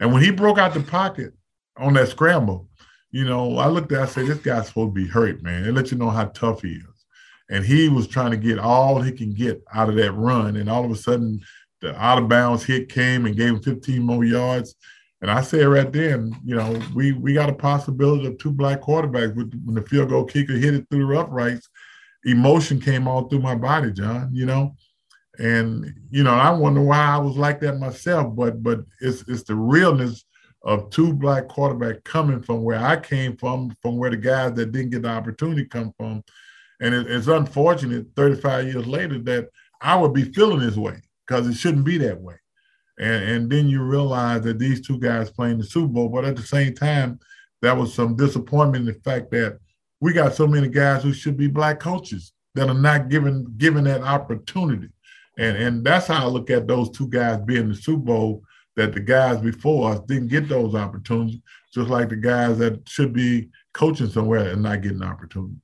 and 0.00 0.12
when 0.12 0.22
he 0.22 0.30
broke 0.30 0.58
out 0.58 0.74
the 0.74 0.80
pocket 0.80 1.32
on 1.76 1.94
that 1.94 2.08
scramble, 2.08 2.68
you 3.10 3.24
know, 3.24 3.58
I 3.58 3.66
looked 3.68 3.92
at, 3.92 4.02
I 4.02 4.06
said, 4.06 4.26
this 4.26 4.38
guy's 4.38 4.68
supposed 4.68 4.94
to 4.94 5.02
be 5.02 5.06
hurt, 5.06 5.42
man. 5.42 5.64
It 5.64 5.72
lets 5.72 5.90
you 5.90 5.98
know 5.98 6.10
how 6.10 6.26
tough 6.26 6.62
he 6.62 6.72
is. 6.72 7.04
And 7.48 7.64
he 7.64 7.88
was 7.88 8.08
trying 8.08 8.32
to 8.32 8.36
get 8.36 8.58
all 8.58 9.00
he 9.00 9.12
can 9.12 9.32
get 9.32 9.62
out 9.72 9.88
of 9.88 9.94
that 9.96 10.12
run, 10.12 10.56
and 10.56 10.68
all 10.68 10.84
of 10.84 10.90
a 10.90 10.96
sudden, 10.96 11.40
the 11.80 11.94
out 12.02 12.18
of 12.18 12.28
bounds 12.28 12.64
hit 12.64 12.88
came 12.88 13.26
and 13.26 13.36
gave 13.36 13.50
him 13.50 13.62
15 13.62 14.02
more 14.02 14.24
yards 14.24 14.74
and 15.22 15.30
I 15.30 15.40
say 15.40 15.64
right 15.64 15.90
then, 15.90 16.36
you 16.44 16.54
know, 16.54 16.78
we 16.94 17.12
we 17.12 17.32
got 17.32 17.48
a 17.48 17.54
possibility 17.54 18.26
of 18.26 18.38
two 18.38 18.52
black 18.52 18.82
quarterbacks. 18.82 19.34
When 19.34 19.74
the 19.74 19.82
field 19.82 20.10
goal 20.10 20.24
kicker 20.24 20.52
hit 20.52 20.74
it 20.74 20.86
through 20.90 21.06
the 21.08 21.18
uprights, 21.18 21.68
emotion 22.24 22.80
came 22.80 23.08
all 23.08 23.28
through 23.28 23.40
my 23.40 23.54
body, 23.54 23.92
John. 23.92 24.30
You 24.32 24.46
know, 24.46 24.76
and 25.38 25.94
you 26.10 26.22
know, 26.22 26.34
I 26.34 26.50
wonder 26.50 26.80
why 26.80 26.98
I 26.98 27.18
was 27.18 27.36
like 27.36 27.60
that 27.60 27.78
myself. 27.78 28.34
But 28.34 28.62
but 28.62 28.80
it's 29.00 29.24
it's 29.28 29.42
the 29.44 29.54
realness 29.54 30.24
of 30.62 30.90
two 30.90 31.12
black 31.12 31.48
quarterback 31.48 32.02
coming 32.04 32.42
from 32.42 32.62
where 32.62 32.80
I 32.80 32.96
came 32.96 33.36
from, 33.36 33.74
from 33.82 33.98
where 33.98 34.10
the 34.10 34.16
guys 34.16 34.54
that 34.54 34.72
didn't 34.72 34.90
get 34.90 35.02
the 35.02 35.08
opportunity 35.08 35.64
come 35.64 35.92
from. 35.96 36.24
And 36.80 36.94
it, 36.94 37.06
it's 37.08 37.28
unfortunate 37.28 38.06
35 38.16 38.66
years 38.66 38.86
later 38.86 39.18
that 39.20 39.48
I 39.80 39.96
would 39.96 40.12
be 40.12 40.32
feeling 40.32 40.58
this 40.58 40.76
way 40.76 41.00
because 41.26 41.46
it 41.46 41.54
shouldn't 41.54 41.84
be 41.84 41.98
that 41.98 42.20
way. 42.20 42.34
And, 42.98 43.24
and 43.30 43.50
then 43.50 43.68
you 43.68 43.82
realize 43.82 44.42
that 44.42 44.58
these 44.58 44.84
two 44.84 44.98
guys 44.98 45.30
playing 45.30 45.58
the 45.58 45.64
Super 45.64 45.86
Bowl, 45.88 46.08
but 46.08 46.24
at 46.24 46.36
the 46.36 46.42
same 46.42 46.74
time, 46.74 47.20
that 47.62 47.76
was 47.76 47.94
some 47.94 48.16
disappointment 48.16 48.88
in 48.88 48.94
the 48.94 49.00
fact 49.00 49.30
that 49.30 49.58
we 50.00 50.12
got 50.12 50.34
so 50.34 50.46
many 50.46 50.68
guys 50.68 51.02
who 51.02 51.12
should 51.12 51.36
be 51.36 51.46
black 51.46 51.80
coaches 51.80 52.32
that 52.54 52.68
are 52.68 52.74
not 52.74 53.08
given 53.08 53.46
given 53.56 53.84
that 53.84 54.02
opportunity. 54.02 54.88
And 55.38 55.56
and 55.56 55.84
that's 55.84 56.06
how 56.06 56.24
I 56.24 56.28
look 56.28 56.50
at 56.50 56.66
those 56.66 56.90
two 56.90 57.08
guys 57.08 57.40
being 57.40 57.68
the 57.68 57.74
Super 57.74 58.02
Bowl, 58.02 58.42
that 58.76 58.92
the 58.92 59.00
guys 59.00 59.40
before 59.40 59.92
us 59.92 60.00
didn't 60.06 60.28
get 60.28 60.48
those 60.48 60.74
opportunities, 60.74 61.40
just 61.72 61.88
like 61.88 62.08
the 62.08 62.16
guys 62.16 62.58
that 62.58 62.88
should 62.88 63.12
be 63.12 63.50
coaching 63.72 64.08
somewhere 64.08 64.50
and 64.50 64.62
not 64.62 64.82
getting 64.82 65.02
an 65.02 65.08
opportunity. 65.08 65.56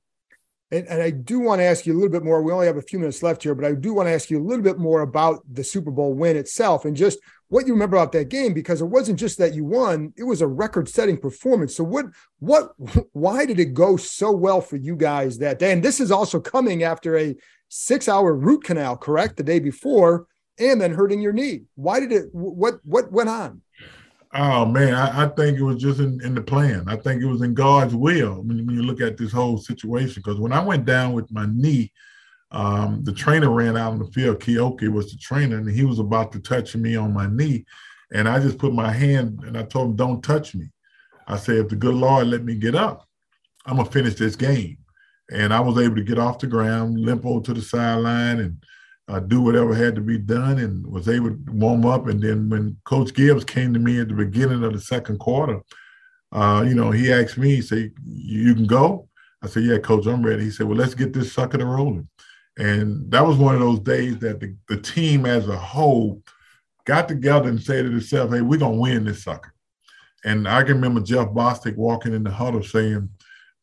And, 0.71 0.87
and, 0.87 1.03
I 1.03 1.11
do 1.11 1.39
want 1.39 1.59
to 1.59 1.65
ask 1.65 1.85
you 1.85 1.93
a 1.93 1.97
little 1.97 2.09
bit 2.09 2.23
more. 2.23 2.41
We 2.41 2.51
only 2.51 2.65
have 2.65 2.77
a 2.77 2.81
few 2.81 2.97
minutes 2.97 3.21
left 3.21 3.43
here, 3.43 3.53
but 3.53 3.65
I 3.65 3.73
do 3.73 3.93
want 3.93 4.07
to 4.07 4.13
ask 4.13 4.31
you 4.31 4.39
a 4.39 4.43
little 4.43 4.63
bit 4.63 4.79
more 4.79 5.01
about 5.01 5.43
the 5.47 5.63
Super 5.63 5.91
Bowl 5.91 6.15
win 6.15 6.35
itself 6.35 6.85
and 6.85 6.95
just 6.95 7.19
what 7.53 7.67
you 7.67 7.73
remember 7.73 7.97
about 7.97 8.11
that 8.13 8.29
game 8.29 8.51
because 8.51 8.81
it 8.81 8.85
wasn't 8.85 9.19
just 9.19 9.37
that 9.37 9.53
you 9.53 9.63
won; 9.63 10.11
it 10.17 10.23
was 10.23 10.41
a 10.41 10.47
record-setting 10.47 11.17
performance. 11.17 11.75
So, 11.75 11.83
what, 11.83 12.07
what, 12.39 12.73
why 13.13 13.45
did 13.45 13.59
it 13.59 13.75
go 13.75 13.95
so 13.95 14.31
well 14.31 14.59
for 14.59 14.75
you 14.75 14.95
guys 14.95 15.37
that 15.37 15.59
day? 15.59 15.71
And 15.71 15.83
this 15.83 15.99
is 15.99 16.11
also 16.11 16.39
coming 16.39 16.81
after 16.81 17.15
a 17.17 17.35
six-hour 17.69 18.33
root 18.33 18.63
canal, 18.63 18.97
correct, 18.97 19.37
the 19.37 19.43
day 19.43 19.59
before, 19.59 20.25
and 20.57 20.81
then 20.81 20.93
hurting 20.93 21.21
your 21.21 21.31
knee. 21.31 21.65
Why 21.75 21.99
did 21.99 22.11
it? 22.11 22.25
What, 22.31 22.79
what 22.83 23.11
went 23.11 23.29
on? 23.29 23.61
Oh 24.33 24.65
man, 24.65 24.95
I, 24.95 25.25
I, 25.25 25.27
think 25.27 25.59
it 25.59 25.63
was 25.63 25.79
just 25.79 25.99
in, 25.99 26.19
in, 26.23 26.33
the 26.33 26.41
plan. 26.41 26.85
I 26.87 26.95
think 26.95 27.21
it 27.21 27.27
was 27.27 27.43
in 27.43 27.53
God's 27.53 27.93
will 27.93 28.41
when, 28.41 28.65
when 28.65 28.75
you 28.75 28.81
look 28.81 28.99
at 28.99 29.15
this 29.15 29.31
whole 29.31 29.59
situation. 29.59 30.23
Because 30.25 30.39
when 30.39 30.51
I 30.51 30.59
went 30.59 30.85
down 30.85 31.13
with 31.13 31.31
my 31.31 31.45
knee, 31.53 31.91
um, 32.53 33.03
the 33.03 33.11
trainer 33.11 33.49
ran 33.49 33.75
out 33.75 33.93
on 33.93 33.99
the 33.99 34.11
field. 34.11 34.39
Keoki 34.39 34.87
was 34.91 35.11
the 35.11 35.17
trainer, 35.17 35.57
and 35.57 35.69
he 35.69 35.83
was 35.83 35.99
about 35.99 36.31
to 36.33 36.39
touch 36.39 36.75
me 36.75 36.95
on 36.95 37.13
my 37.13 37.27
knee, 37.27 37.65
and 38.13 38.29
I 38.29 38.39
just 38.39 38.59
put 38.59 38.73
my 38.73 38.91
hand 38.91 39.41
and 39.45 39.57
I 39.57 39.63
told 39.63 39.89
him, 39.89 39.95
"Don't 39.95 40.23
touch 40.23 40.55
me." 40.55 40.69
I 41.27 41.37
said, 41.37 41.57
"If 41.57 41.69
the 41.69 41.75
good 41.75 41.95
Lord 41.95 42.27
let 42.27 42.43
me 42.43 42.55
get 42.55 42.75
up, 42.75 43.07
I'm 43.65 43.77
gonna 43.77 43.89
finish 43.89 44.15
this 44.15 44.35
game." 44.35 44.77
And 45.31 45.53
I 45.53 45.61
was 45.61 45.77
able 45.77 45.95
to 45.95 46.03
get 46.03 46.19
off 46.19 46.39
the 46.39 46.47
ground, 46.47 46.99
limp 46.99 47.25
over 47.25 47.43
to 47.45 47.53
the 47.53 47.61
sideline, 47.61 48.39
and 48.39 48.63
uh, 49.07 49.19
do 49.19 49.41
whatever 49.41 49.73
had 49.73 49.95
to 49.95 50.01
be 50.01 50.17
done 50.17 50.59
and 50.59 50.85
was 50.85 51.09
able 51.09 51.29
to 51.29 51.39
warm 51.51 51.85
up. 51.85 52.07
And 52.07 52.21
then 52.21 52.49
when 52.49 52.77
Coach 52.85 53.13
Gibbs 53.13 53.43
came 53.43 53.73
to 53.73 53.79
me 53.79 53.99
at 53.99 54.07
the 54.07 54.13
beginning 54.13 54.63
of 54.63 54.73
the 54.73 54.79
second 54.79 55.19
quarter, 55.19 55.61
uh, 56.31 56.63
you 56.67 56.73
know, 56.73 56.91
he 56.91 57.11
asked 57.11 57.37
me, 57.37 57.55
he 57.55 57.61
said, 57.61 57.91
You 58.05 58.55
can 58.55 58.65
go? 58.65 59.07
I 59.41 59.47
said, 59.47 59.63
Yeah, 59.63 59.77
coach, 59.77 60.05
I'm 60.05 60.23
ready. 60.23 60.43
He 60.43 60.51
said, 60.51 60.67
Well, 60.67 60.77
let's 60.77 60.95
get 60.95 61.13
this 61.13 61.33
sucker 61.33 61.57
to 61.57 61.65
rolling. 61.65 62.07
And 62.57 63.09
that 63.11 63.25
was 63.25 63.37
one 63.37 63.55
of 63.55 63.61
those 63.61 63.79
days 63.79 64.19
that 64.19 64.39
the, 64.39 64.55
the 64.69 64.77
team 64.77 65.25
as 65.25 65.47
a 65.47 65.57
whole 65.57 66.21
got 66.85 67.07
together 67.07 67.49
and 67.49 67.61
said 67.61 67.85
to 67.85 67.95
itself, 67.95 68.31
Hey, 68.31 68.41
we're 68.41 68.59
going 68.59 68.75
to 68.75 68.81
win 68.81 69.05
this 69.05 69.23
sucker. 69.23 69.53
And 70.25 70.47
I 70.47 70.63
can 70.63 70.75
remember 70.75 71.01
Jeff 71.01 71.29
Bostic 71.29 71.75
walking 71.75 72.13
in 72.13 72.23
the 72.23 72.31
huddle 72.31 72.63
saying, 72.63 73.09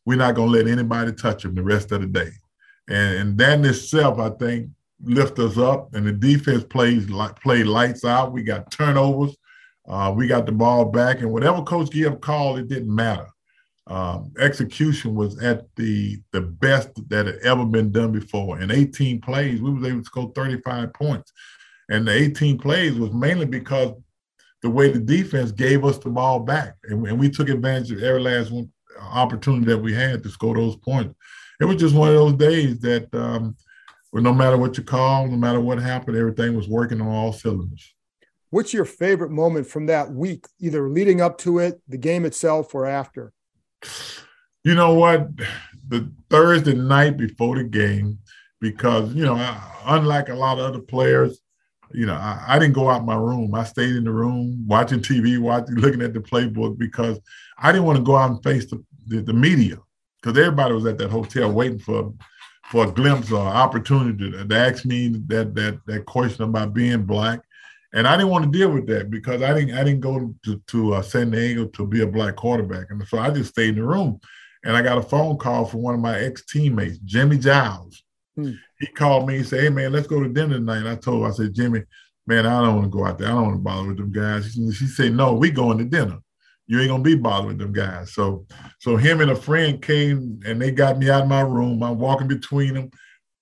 We're 0.04 0.18
not 0.18 0.34
going 0.34 0.52
to 0.52 0.58
let 0.58 0.66
anybody 0.66 1.12
touch 1.12 1.44
him 1.44 1.54
the 1.54 1.62
rest 1.62 1.92
of 1.92 2.00
the 2.00 2.06
day. 2.06 2.30
And, 2.88 3.16
and 3.16 3.38
that 3.38 3.58
in 3.58 3.64
itself, 3.64 4.18
I 4.18 4.30
think, 4.30 4.70
lift 5.02 5.38
us 5.38 5.56
up, 5.56 5.94
and 5.94 6.06
the 6.06 6.12
defense 6.12 6.64
plays 6.64 7.08
like 7.08 7.40
played 7.40 7.66
lights 7.66 8.04
out. 8.04 8.32
We 8.32 8.42
got 8.42 8.70
turnovers, 8.70 9.36
uh, 9.88 10.12
we 10.14 10.26
got 10.26 10.46
the 10.46 10.52
ball 10.52 10.86
back, 10.86 11.20
and 11.20 11.32
whatever 11.32 11.62
Coach 11.62 11.90
Gibbs 11.90 12.18
called, 12.20 12.58
it 12.58 12.68
didn't 12.68 12.94
matter. 12.94 13.26
Um, 13.90 14.32
execution 14.38 15.16
was 15.16 15.42
at 15.42 15.64
the 15.74 16.20
the 16.30 16.42
best 16.42 16.90
that 17.08 17.26
had 17.26 17.38
ever 17.42 17.64
been 17.64 17.90
done 17.90 18.12
before. 18.12 18.60
In 18.60 18.70
18 18.70 19.20
plays, 19.20 19.60
we 19.60 19.70
was 19.72 19.84
able 19.84 19.98
to 19.98 20.04
score 20.04 20.30
35 20.32 20.92
points, 20.92 21.32
and 21.88 22.06
the 22.06 22.12
18 22.12 22.56
plays 22.56 22.94
was 22.94 23.12
mainly 23.12 23.46
because 23.46 23.92
the 24.62 24.70
way 24.70 24.92
the 24.92 25.00
defense 25.00 25.50
gave 25.50 25.84
us 25.84 25.98
the 25.98 26.08
ball 26.08 26.38
back, 26.38 26.76
and, 26.84 27.04
and 27.04 27.18
we 27.18 27.28
took 27.28 27.48
advantage 27.48 27.90
of 27.90 28.00
every 28.00 28.20
last 28.20 28.52
one, 28.52 28.70
opportunity 29.00 29.66
that 29.66 29.78
we 29.78 29.92
had 29.92 30.22
to 30.22 30.28
score 30.28 30.54
those 30.54 30.76
points. 30.76 31.12
It 31.60 31.64
was 31.64 31.76
just 31.76 31.94
one 31.94 32.10
of 32.10 32.14
those 32.14 32.34
days 32.34 32.78
that. 32.80 33.12
Um, 33.12 33.56
no 34.12 34.34
matter 34.34 34.56
what 34.56 34.76
you 34.76 34.82
call, 34.82 35.28
no 35.28 35.36
matter 35.36 35.60
what 35.60 35.78
happened, 35.78 36.16
everything 36.16 36.56
was 36.56 36.68
working 36.68 37.00
on 37.00 37.06
all 37.06 37.32
cylinders. 37.32 37.94
What's 38.50 38.74
your 38.74 38.84
favorite 38.84 39.30
moment 39.30 39.68
from 39.68 39.86
that 39.86 40.10
week, 40.10 40.46
either 40.58 40.88
leading 40.88 41.20
up 41.20 41.38
to 41.38 41.60
it, 41.60 41.80
the 41.86 41.96
game 41.96 42.24
itself, 42.24 42.74
or 42.74 42.86
after? 42.86 43.32
You 44.64 44.74
know 44.74 44.94
what? 44.94 45.28
The 45.88 46.10
Thursday 46.28 46.74
night 46.74 47.16
before 47.16 47.56
the 47.56 47.64
game, 47.64 48.18
because, 48.60 49.12
you 49.14 49.24
know, 49.24 49.36
unlike 49.86 50.28
a 50.28 50.34
lot 50.34 50.58
of 50.58 50.64
other 50.64 50.80
players, 50.80 51.40
you 51.92 52.06
know, 52.06 52.14
I, 52.14 52.44
I, 52.46 52.58
didn't 52.58 52.74
go 52.74 52.88
out 52.88 53.04
my 53.04 53.16
room. 53.16 53.54
I 53.54 53.64
stayed 53.64 53.96
in 53.96 54.04
the 54.04 54.12
room 54.12 54.64
watching 54.68 55.00
TV, 55.00 55.38
watching, 55.38 55.74
looking 55.76 56.02
at 56.02 56.12
the 56.12 56.20
playbook 56.20 56.78
because 56.78 57.18
I 57.58 57.72
didn't 57.72 57.86
want 57.86 57.98
to 57.98 58.04
go 58.04 58.16
out 58.16 58.30
and 58.30 58.42
face 58.42 58.70
the, 58.70 58.84
the, 59.06 59.22
the 59.22 59.32
media 59.32 59.78
because 60.20 60.38
everybody 60.38 60.74
was 60.74 60.86
at 60.86 60.98
that 60.98 61.10
hotel 61.10 61.50
waiting 61.50 61.78
for 61.78 62.12
for 62.70 62.84
a 62.86 62.90
glimpse 62.90 63.32
or 63.32 63.40
opportunity 63.40 64.30
to, 64.30 64.46
to 64.46 64.56
ask 64.56 64.84
me 64.84 65.08
that 65.26 65.54
that 65.54 65.80
that 65.86 66.06
question 66.06 66.44
about 66.44 66.72
being 66.72 67.02
black, 67.02 67.40
and 67.92 68.06
I 68.06 68.16
didn't 68.16 68.30
want 68.30 68.44
to 68.44 68.58
deal 68.58 68.70
with 68.70 68.86
that 68.86 69.10
because 69.10 69.42
I 69.42 69.54
didn't 69.54 69.76
I 69.76 69.84
didn't 69.84 70.00
go 70.00 70.34
to 70.44 70.62
to 70.68 70.94
uh, 70.94 71.02
San 71.02 71.30
Diego 71.30 71.66
to 71.66 71.86
be 71.86 72.02
a 72.02 72.06
black 72.06 72.36
quarterback, 72.36 72.86
and 72.90 73.06
so 73.06 73.18
I 73.18 73.30
just 73.30 73.50
stayed 73.50 73.70
in 73.70 73.76
the 73.76 73.84
room. 73.84 74.20
And 74.62 74.76
I 74.76 74.82
got 74.82 74.98
a 74.98 75.02
phone 75.02 75.38
call 75.38 75.64
from 75.64 75.80
one 75.80 75.94
of 75.94 76.00
my 76.00 76.18
ex 76.18 76.44
teammates, 76.44 76.98
Jimmy 76.98 77.38
Giles. 77.38 78.02
Hmm. 78.36 78.52
He 78.78 78.86
called 78.88 79.26
me 79.26 79.36
and 79.36 79.46
said, 79.46 79.60
"Hey 79.62 79.70
man, 79.70 79.92
let's 79.92 80.06
go 80.06 80.22
to 80.22 80.28
dinner 80.28 80.54
tonight." 80.54 80.78
And 80.78 80.88
I 80.88 80.96
told 80.96 81.22
him, 81.22 81.30
I 81.30 81.34
said, 81.34 81.54
"Jimmy, 81.54 81.82
man, 82.26 82.46
I 82.46 82.60
don't 82.60 82.76
want 82.76 82.84
to 82.84 82.96
go 82.96 83.06
out 83.06 83.18
there. 83.18 83.28
I 83.28 83.32
don't 83.32 83.44
want 83.44 83.56
to 83.56 83.62
bother 83.62 83.88
with 83.88 83.96
them 83.96 84.12
guys." 84.12 84.52
She, 84.52 84.70
she 84.72 84.86
said, 84.86 85.14
"No, 85.14 85.34
we 85.34 85.50
going 85.50 85.78
to 85.78 85.84
dinner." 85.84 86.18
you 86.70 86.78
ain't 86.78 86.88
gonna 86.88 87.02
be 87.02 87.16
bothering 87.16 87.58
them 87.58 87.72
guys. 87.72 88.14
So, 88.14 88.46
so 88.78 88.96
him 88.96 89.20
and 89.20 89.32
a 89.32 89.34
friend 89.34 89.82
came 89.82 90.38
and 90.46 90.62
they 90.62 90.70
got 90.70 90.98
me 90.98 91.10
out 91.10 91.22
of 91.22 91.28
my 91.28 91.40
room. 91.40 91.82
I'm 91.82 91.98
walking 91.98 92.28
between 92.28 92.74
them. 92.74 92.90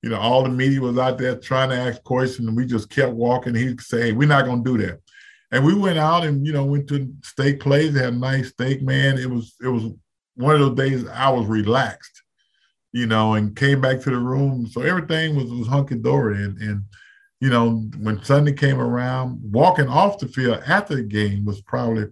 You 0.03 0.11
know, 0.11 0.19
all 0.19 0.45
the 0.45 0.49
media 0.49 0.81
was 0.81 0.99
out 0.99 1.19
there 1.19 1.37
trying 1.37 1.71
to 1.71 1.77
ask 1.77 2.03
questions, 2.05 2.47
and 2.47 2.57
we 2.57 2.67
just 2.67 2.89
kept 2.89 3.13
walking. 3.13 3.55
He'd 3.55 3.81
say, 3.81 4.03
hey, 4.03 4.13
"We're 4.13 4.29
not 4.29 4.45
gonna 4.45 4.63
do 4.63 4.79
that." 4.79 5.01
And 5.51 5.65
we 5.65 5.75
went 5.75 5.99
out 5.99 6.25
and 6.25 6.47
you 6.47 6.53
know 6.53 6.65
went 6.65 6.89
to 6.89 7.13
steak 7.23 7.61
place. 7.61 7.97
Had 7.97 8.13
a 8.13 8.17
nice 8.17 8.51
steak, 8.51 8.83
man. 8.83 9.19
It 9.19 9.29
was 9.29 9.55
it 9.63 9.69
was 9.69 9.85
one 10.37 10.55
of 10.55 10.61
those 10.61 10.77
days 10.77 11.09
I 11.09 11.31
was 11.31 11.47
relaxed, 11.47 12.23
you 12.93 13.07
know, 13.07 13.35
and 13.35 13.57
came 13.57 13.81
back 13.81 14.01
to 14.03 14.11
the 14.11 14.19
room. 14.19 14.67
So 14.67 14.83
everything 14.83 15.35
was 15.35 15.51
was 15.51 15.67
hunky 15.67 15.97
dory. 15.97 16.45
And 16.45 16.59
and 16.59 16.83
you 17.41 17.51
know 17.51 17.71
when 17.99 18.23
Sunday 18.23 18.53
came 18.53 18.79
around, 18.81 19.41
walking 19.43 19.89
off 19.89 20.19
the 20.19 20.29
field 20.29 20.63
after 20.67 20.95
the 20.95 21.03
game 21.03 21.45
was 21.45 21.61
probably 21.63 22.07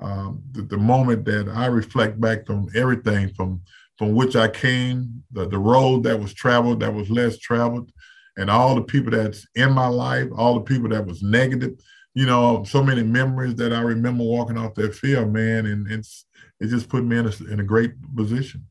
um, 0.00 0.42
the, 0.50 0.62
the, 0.62 0.76
moment 0.76 1.24
that 1.26 1.48
I 1.48 1.66
reflect 1.66 2.20
back 2.20 2.50
on 2.50 2.68
everything 2.74 3.32
from 3.34 3.60
from 3.98 4.14
which 4.14 4.36
I 4.36 4.48
came, 4.48 5.22
the, 5.30 5.48
the 5.48 5.58
road 5.58 6.04
that 6.04 6.18
was 6.18 6.34
traveled, 6.34 6.80
that 6.80 6.94
was 6.94 7.10
less 7.10 7.38
traveled, 7.38 7.92
and 8.36 8.50
all 8.50 8.74
the 8.74 8.82
people 8.82 9.12
that's 9.12 9.46
in 9.54 9.72
my 9.72 9.86
life, 9.86 10.28
all 10.36 10.54
the 10.54 10.60
people 10.62 10.88
that 10.90 11.06
was 11.06 11.22
negative, 11.22 11.72
you 12.14 12.26
know, 12.26 12.64
so 12.64 12.82
many 12.82 13.02
memories 13.02 13.54
that 13.56 13.72
I 13.72 13.80
remember 13.80 14.24
walking 14.24 14.58
off 14.58 14.74
that 14.74 14.94
field, 14.94 15.32
man, 15.32 15.66
and 15.66 15.90
it's 15.90 16.26
it 16.60 16.68
just 16.68 16.88
put 16.88 17.04
me 17.04 17.18
in 17.18 17.26
a, 17.26 17.52
in 17.52 17.60
a 17.60 17.64
great 17.64 17.92
position. 18.14 18.66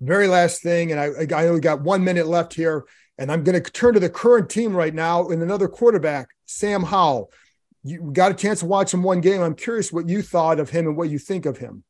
Very 0.00 0.26
last 0.26 0.62
thing, 0.62 0.92
and 0.92 1.00
I, 1.00 1.34
I 1.34 1.46
only 1.46 1.60
got 1.60 1.82
one 1.82 2.04
minute 2.04 2.26
left 2.26 2.54
here, 2.54 2.84
and 3.18 3.30
I'm 3.30 3.44
going 3.44 3.60
to 3.60 3.70
turn 3.70 3.94
to 3.94 4.00
the 4.00 4.10
current 4.10 4.50
team 4.50 4.74
right 4.74 4.92
now 4.94 5.28
and 5.28 5.42
another 5.42 5.68
quarterback, 5.68 6.28
Sam 6.46 6.82
Howell. 6.82 7.30
You 7.84 8.10
got 8.12 8.32
a 8.32 8.34
chance 8.34 8.60
to 8.60 8.66
watch 8.66 8.92
him 8.92 9.02
one 9.02 9.20
game. 9.20 9.40
I'm 9.40 9.54
curious 9.54 9.92
what 9.92 10.08
you 10.08 10.22
thought 10.22 10.60
of 10.60 10.70
him 10.70 10.86
and 10.86 10.96
what 10.96 11.10
you 11.10 11.18
think 11.18 11.46
of 11.46 11.58
him. 11.58 11.84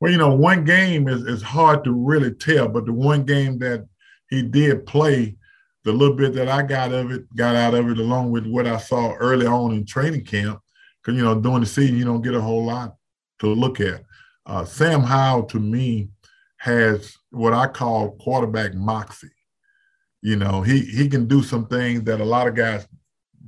Well, 0.00 0.10
you 0.10 0.16
know, 0.16 0.34
one 0.34 0.64
game 0.64 1.08
is, 1.08 1.22
is 1.22 1.42
hard 1.42 1.84
to 1.84 1.92
really 1.92 2.32
tell, 2.32 2.68
but 2.68 2.86
the 2.86 2.92
one 2.92 3.24
game 3.24 3.58
that 3.58 3.86
he 4.30 4.42
did 4.42 4.86
play, 4.86 5.36
the 5.84 5.92
little 5.92 6.16
bit 6.16 6.32
that 6.34 6.48
I 6.48 6.62
got 6.62 6.92
of 6.92 7.10
it, 7.10 7.34
got 7.36 7.54
out 7.54 7.74
of 7.74 7.88
it, 7.90 7.98
along 7.98 8.30
with 8.30 8.46
what 8.46 8.66
I 8.66 8.78
saw 8.78 9.12
early 9.14 9.46
on 9.46 9.72
in 9.72 9.84
training 9.84 10.24
camp, 10.24 10.60
because 11.02 11.18
you 11.18 11.24
know, 11.24 11.38
during 11.38 11.60
the 11.60 11.66
season 11.66 11.98
you 11.98 12.04
don't 12.04 12.22
get 12.22 12.34
a 12.34 12.40
whole 12.40 12.64
lot 12.64 12.96
to 13.40 13.48
look 13.48 13.80
at. 13.80 14.02
Uh, 14.46 14.64
Sam 14.64 15.02
Howell 15.02 15.44
to 15.44 15.60
me 15.60 16.08
has 16.56 17.14
what 17.30 17.52
I 17.52 17.66
call 17.66 18.16
quarterback 18.16 18.74
moxie. 18.74 19.28
You 20.22 20.36
know, 20.36 20.62
he 20.62 20.80
he 20.80 21.08
can 21.08 21.26
do 21.26 21.42
some 21.42 21.66
things 21.66 22.04
that 22.04 22.20
a 22.20 22.24
lot 22.24 22.48
of 22.48 22.54
guys 22.54 22.86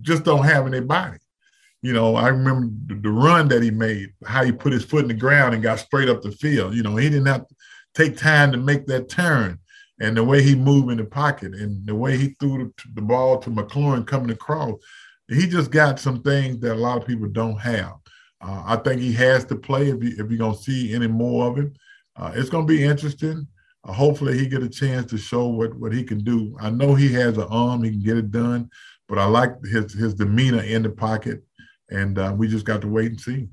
just 0.01 0.25
don't 0.25 0.45
have 0.45 0.67
in 0.67 0.73
their 0.73 0.83
body. 0.83 1.19
You 1.83 1.93
know, 1.93 2.15
I 2.15 2.29
remember 2.29 2.73
the, 2.95 3.11
run 3.11 3.49
that 3.49 3.63
he 3.63 3.71
made, 3.71 4.11
how 4.25 4.45
he 4.45 4.53
put 4.53 4.73
his 4.73 4.85
foot 4.85 5.03
in 5.03 5.09
the 5.09 5.15
ground 5.15 5.53
and 5.53 5.63
got 5.63 5.81
straight 5.81 6.09
up 6.09 6.23
the 6.23 6.31
field. 6.31 6.75
You 6.75 6.83
know, 6.85 6.97
he 6.97 7.11
didn't 7.11 7.27
have 7.27 7.49
to 7.49 7.55
take 7.95 8.17
time 8.17 8.53
to 8.53 8.59
make 8.59 8.87
that 8.87 9.09
turn. 9.09 9.59
And 10.01 10.17
the 10.17 10.25
way 10.25 10.43
he 10.43 10.55
moved 10.55 10.91
in 10.91 10.99
the 10.99 11.05
pocket 11.05 11.55
and 11.55 11.85
the 11.87 11.95
way 11.95 12.17
he 12.17 12.37
threw 12.41 12.59
the, 12.59 12.73
the 12.95 13.03
ball 13.03 13.39
to 13.39 13.51
McLaurin 13.51 14.07
coming 14.07 14.31
across, 14.31 14.75
he 15.29 15.47
just 15.47 15.71
got 15.71 15.99
some 15.99 16.23
things 16.23 16.61
that 16.61 16.75
a 16.75 16.75
lot 16.75 16.99
of 16.99 17.07
people 17.07 17.29
don't 17.29 17.59
have. 17.59 17.95
Uh, 18.41 18.63
I 18.67 18.77
think 18.77 19.01
he 19.01 19.13
has 19.15 19.45
to 19.47 19.57
play 19.57 19.89
if, 19.89 20.03
you, 20.03 20.11
if 20.11 20.31
you're 20.31 20.39
going 20.39 20.57
to 20.57 20.63
see 20.63 20.95
any 20.95 21.07
more 21.07 21.49
of 21.49 21.57
him. 21.57 21.75
Uh, 22.17 22.33
it's 22.35 22.51
going 22.51 22.67
to 22.67 22.73
be 22.73 22.85
interesting. 22.85 23.47
Uh, 23.85 23.93
hopefully, 23.93 24.39
he 24.39 24.47
get 24.47 24.63
a 24.63 24.69
chance 24.69 25.11
to 25.11 25.19
show 25.19 25.47
what, 25.47 25.75
what 25.75 25.93
he 25.93 26.05
can 26.05 26.23
do. 26.23 26.57
I 26.61 26.71
know 26.71 26.95
he 26.95 27.13
has 27.13 27.39
an 27.39 27.47
arm; 27.51 27.83
he 27.83 27.91
can 27.91 28.03
get 28.03 28.17
it 28.17 28.31
done. 28.31 28.71
But 29.09 29.19
I 29.19 29.25
like 29.25 29.63
his 29.65 29.93
his 29.93 30.15
demeanor 30.15 30.63
in 30.63 30.83
the 30.83 30.91
pocket, 30.91 31.43
and 31.93 32.19
uh, 32.19 32.35
we 32.37 32.49
just 32.49 32.65
got 32.65 32.81
to 32.81 32.89
wait 32.89 33.11
and 33.11 33.21
see. 33.21 33.49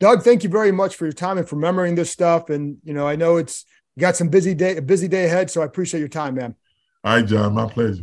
Doug, 0.00 0.22
thank 0.22 0.44
you 0.44 0.48
very 0.48 0.70
much 0.70 0.96
for 0.96 1.06
your 1.06 1.12
time 1.12 1.38
and 1.38 1.48
for 1.48 1.56
remembering 1.56 1.94
this 1.94 2.10
stuff. 2.10 2.50
And 2.50 2.78
you 2.84 2.92
know, 2.92 3.06
I 3.06 3.16
know 3.16 3.36
it's 3.36 3.64
got 3.98 4.16
some 4.16 4.28
busy 4.28 4.54
day, 4.54 4.76
a 4.76 4.82
busy 4.82 5.08
day 5.08 5.24
ahead, 5.24 5.50
so 5.50 5.62
I 5.62 5.64
appreciate 5.64 6.00
your 6.00 6.08
time, 6.08 6.34
man. 6.34 6.54
All 7.04 7.16
right, 7.16 7.26
John, 7.26 7.54
my 7.54 7.66
pleasure. 7.66 8.02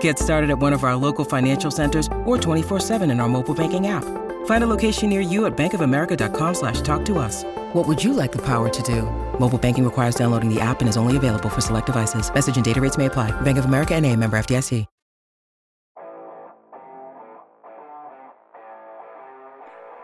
Get 0.00 0.18
started 0.18 0.50
at 0.50 0.58
one 0.58 0.72
of 0.72 0.82
our 0.82 0.96
local 0.96 1.24
financial 1.24 1.70
centers 1.70 2.08
or 2.24 2.36
24-7 2.36 3.08
in 3.08 3.20
our 3.20 3.28
mobile 3.28 3.54
banking 3.54 3.86
app. 3.86 4.02
Find 4.46 4.64
a 4.64 4.66
location 4.66 5.08
near 5.08 5.20
you 5.20 5.46
at 5.46 5.56
bankofamerica.com 5.56 6.54
slash 6.54 6.80
talk 6.80 7.04
to 7.04 7.18
us. 7.18 7.44
What 7.72 7.86
would 7.86 8.02
you 8.02 8.12
like 8.12 8.32
the 8.32 8.42
power 8.42 8.68
to 8.68 8.82
do? 8.82 9.02
Mobile 9.38 9.58
banking 9.58 9.84
requires 9.84 10.16
downloading 10.16 10.52
the 10.52 10.60
app 10.60 10.80
and 10.80 10.88
is 10.88 10.96
only 10.96 11.16
available 11.16 11.48
for 11.48 11.60
select 11.60 11.86
devices. 11.86 12.32
Message 12.34 12.56
and 12.56 12.64
data 12.64 12.80
rates 12.80 12.98
may 12.98 13.06
apply. 13.06 13.30
Bank 13.42 13.58
of 13.58 13.66
America 13.66 13.94
and 13.94 14.04
a 14.04 14.16
member 14.16 14.36
FDIC. 14.36 14.84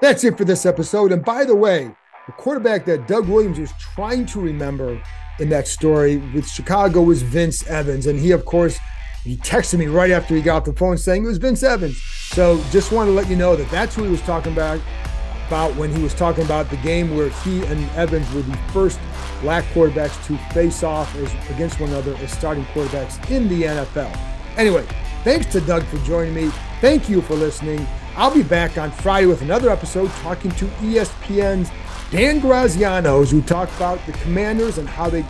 That's 0.02 0.24
it 0.24 0.36
for 0.36 0.44
this 0.44 0.66
episode. 0.66 1.12
And 1.12 1.24
by 1.24 1.44
the 1.44 1.54
way, 1.54 1.94
the 2.26 2.32
quarterback 2.32 2.84
that 2.86 3.06
Doug 3.06 3.28
Williams 3.28 3.60
is 3.60 3.72
trying 3.78 4.26
to 4.26 4.40
remember 4.40 5.00
in 5.38 5.48
that 5.50 5.68
story 5.68 6.16
with 6.34 6.48
Chicago 6.48 7.02
was 7.02 7.22
Vince 7.22 7.64
Evans. 7.68 8.08
And 8.08 8.18
he, 8.18 8.32
of 8.32 8.44
course, 8.44 8.80
he 9.24 9.36
texted 9.36 9.78
me 9.78 9.86
right 9.86 10.10
after 10.10 10.34
he 10.34 10.42
got 10.42 10.58
off 10.58 10.64
the 10.64 10.72
phone 10.72 10.98
saying 10.98 11.24
it 11.24 11.28
was 11.28 11.38
Vince 11.38 11.62
Evans. 11.62 12.02
So 12.02 12.62
just 12.70 12.90
want 12.90 13.08
to 13.08 13.12
let 13.12 13.28
you 13.28 13.36
know 13.36 13.54
that 13.54 13.70
that's 13.70 13.94
who 13.94 14.04
he 14.04 14.10
was 14.10 14.22
talking 14.22 14.52
about, 14.52 14.80
about 15.46 15.76
when 15.76 15.94
he 15.94 16.02
was 16.02 16.12
talking 16.12 16.44
about 16.44 16.70
the 16.70 16.76
game 16.78 17.16
where 17.16 17.28
he 17.28 17.64
and 17.66 17.88
Evans 17.90 18.30
were 18.32 18.42
the 18.42 18.56
first 18.72 18.98
black 19.40 19.64
quarterbacks 19.66 20.24
to 20.26 20.36
face 20.52 20.82
off 20.82 21.14
as, 21.16 21.32
against 21.50 21.78
one 21.78 21.90
another 21.90 22.16
as 22.16 22.32
starting 22.32 22.64
quarterbacks 22.66 23.30
in 23.30 23.48
the 23.48 23.62
NFL. 23.62 24.16
Anyway, 24.56 24.86
thanks 25.22 25.46
to 25.52 25.60
Doug 25.60 25.84
for 25.84 25.98
joining 25.98 26.34
me. 26.34 26.48
Thank 26.80 27.08
you 27.08 27.22
for 27.22 27.34
listening. 27.34 27.86
I'll 28.16 28.34
be 28.34 28.42
back 28.42 28.76
on 28.76 28.90
Friday 28.90 29.26
with 29.26 29.42
another 29.42 29.70
episode 29.70 30.10
talking 30.22 30.50
to 30.52 30.66
ESPN's 30.66 31.70
Dan 32.10 32.40
Graziano, 32.40 33.24
who 33.24 33.40
talk 33.40 33.74
about 33.76 34.04
the 34.04 34.12
Commanders 34.12 34.76
and 34.76 34.86
how 34.86 35.08
they 35.08 35.24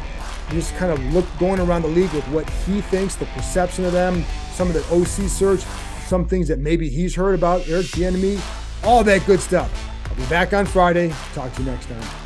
just 0.53 0.75
kind 0.77 0.93
of 0.93 1.03
look 1.13 1.27
going 1.39 1.61
around 1.61 1.83
the 1.83 1.89
league 1.89 2.13
with 2.13 2.27
what 2.29 2.49
he 2.51 2.81
thinks, 2.81 3.15
the 3.15 3.27
perception 3.27 3.85
of 3.85 3.93
them, 3.93 4.25
some 4.53 4.69
of 4.69 4.75
the 4.75 4.85
OC 4.95 5.29
search, 5.29 5.61
some 6.07 6.25
things 6.25 6.49
that 6.49 6.59
maybe 6.59 6.89
he's 6.89 7.15
heard 7.15 7.35
about, 7.35 7.67
Eric 7.69 7.87
Bieniemy, 7.87 8.41
all 8.85 9.03
that 9.05 9.25
good 9.27 9.41
stuff. 9.41 9.71
I'll 10.09 10.17
be 10.17 10.27
back 10.27 10.53
on 10.53 10.67
Friday. 10.67 11.13
Talk 11.35 11.53
to 11.55 11.63
you 11.63 11.71
next 11.71 11.87
time. 11.87 12.22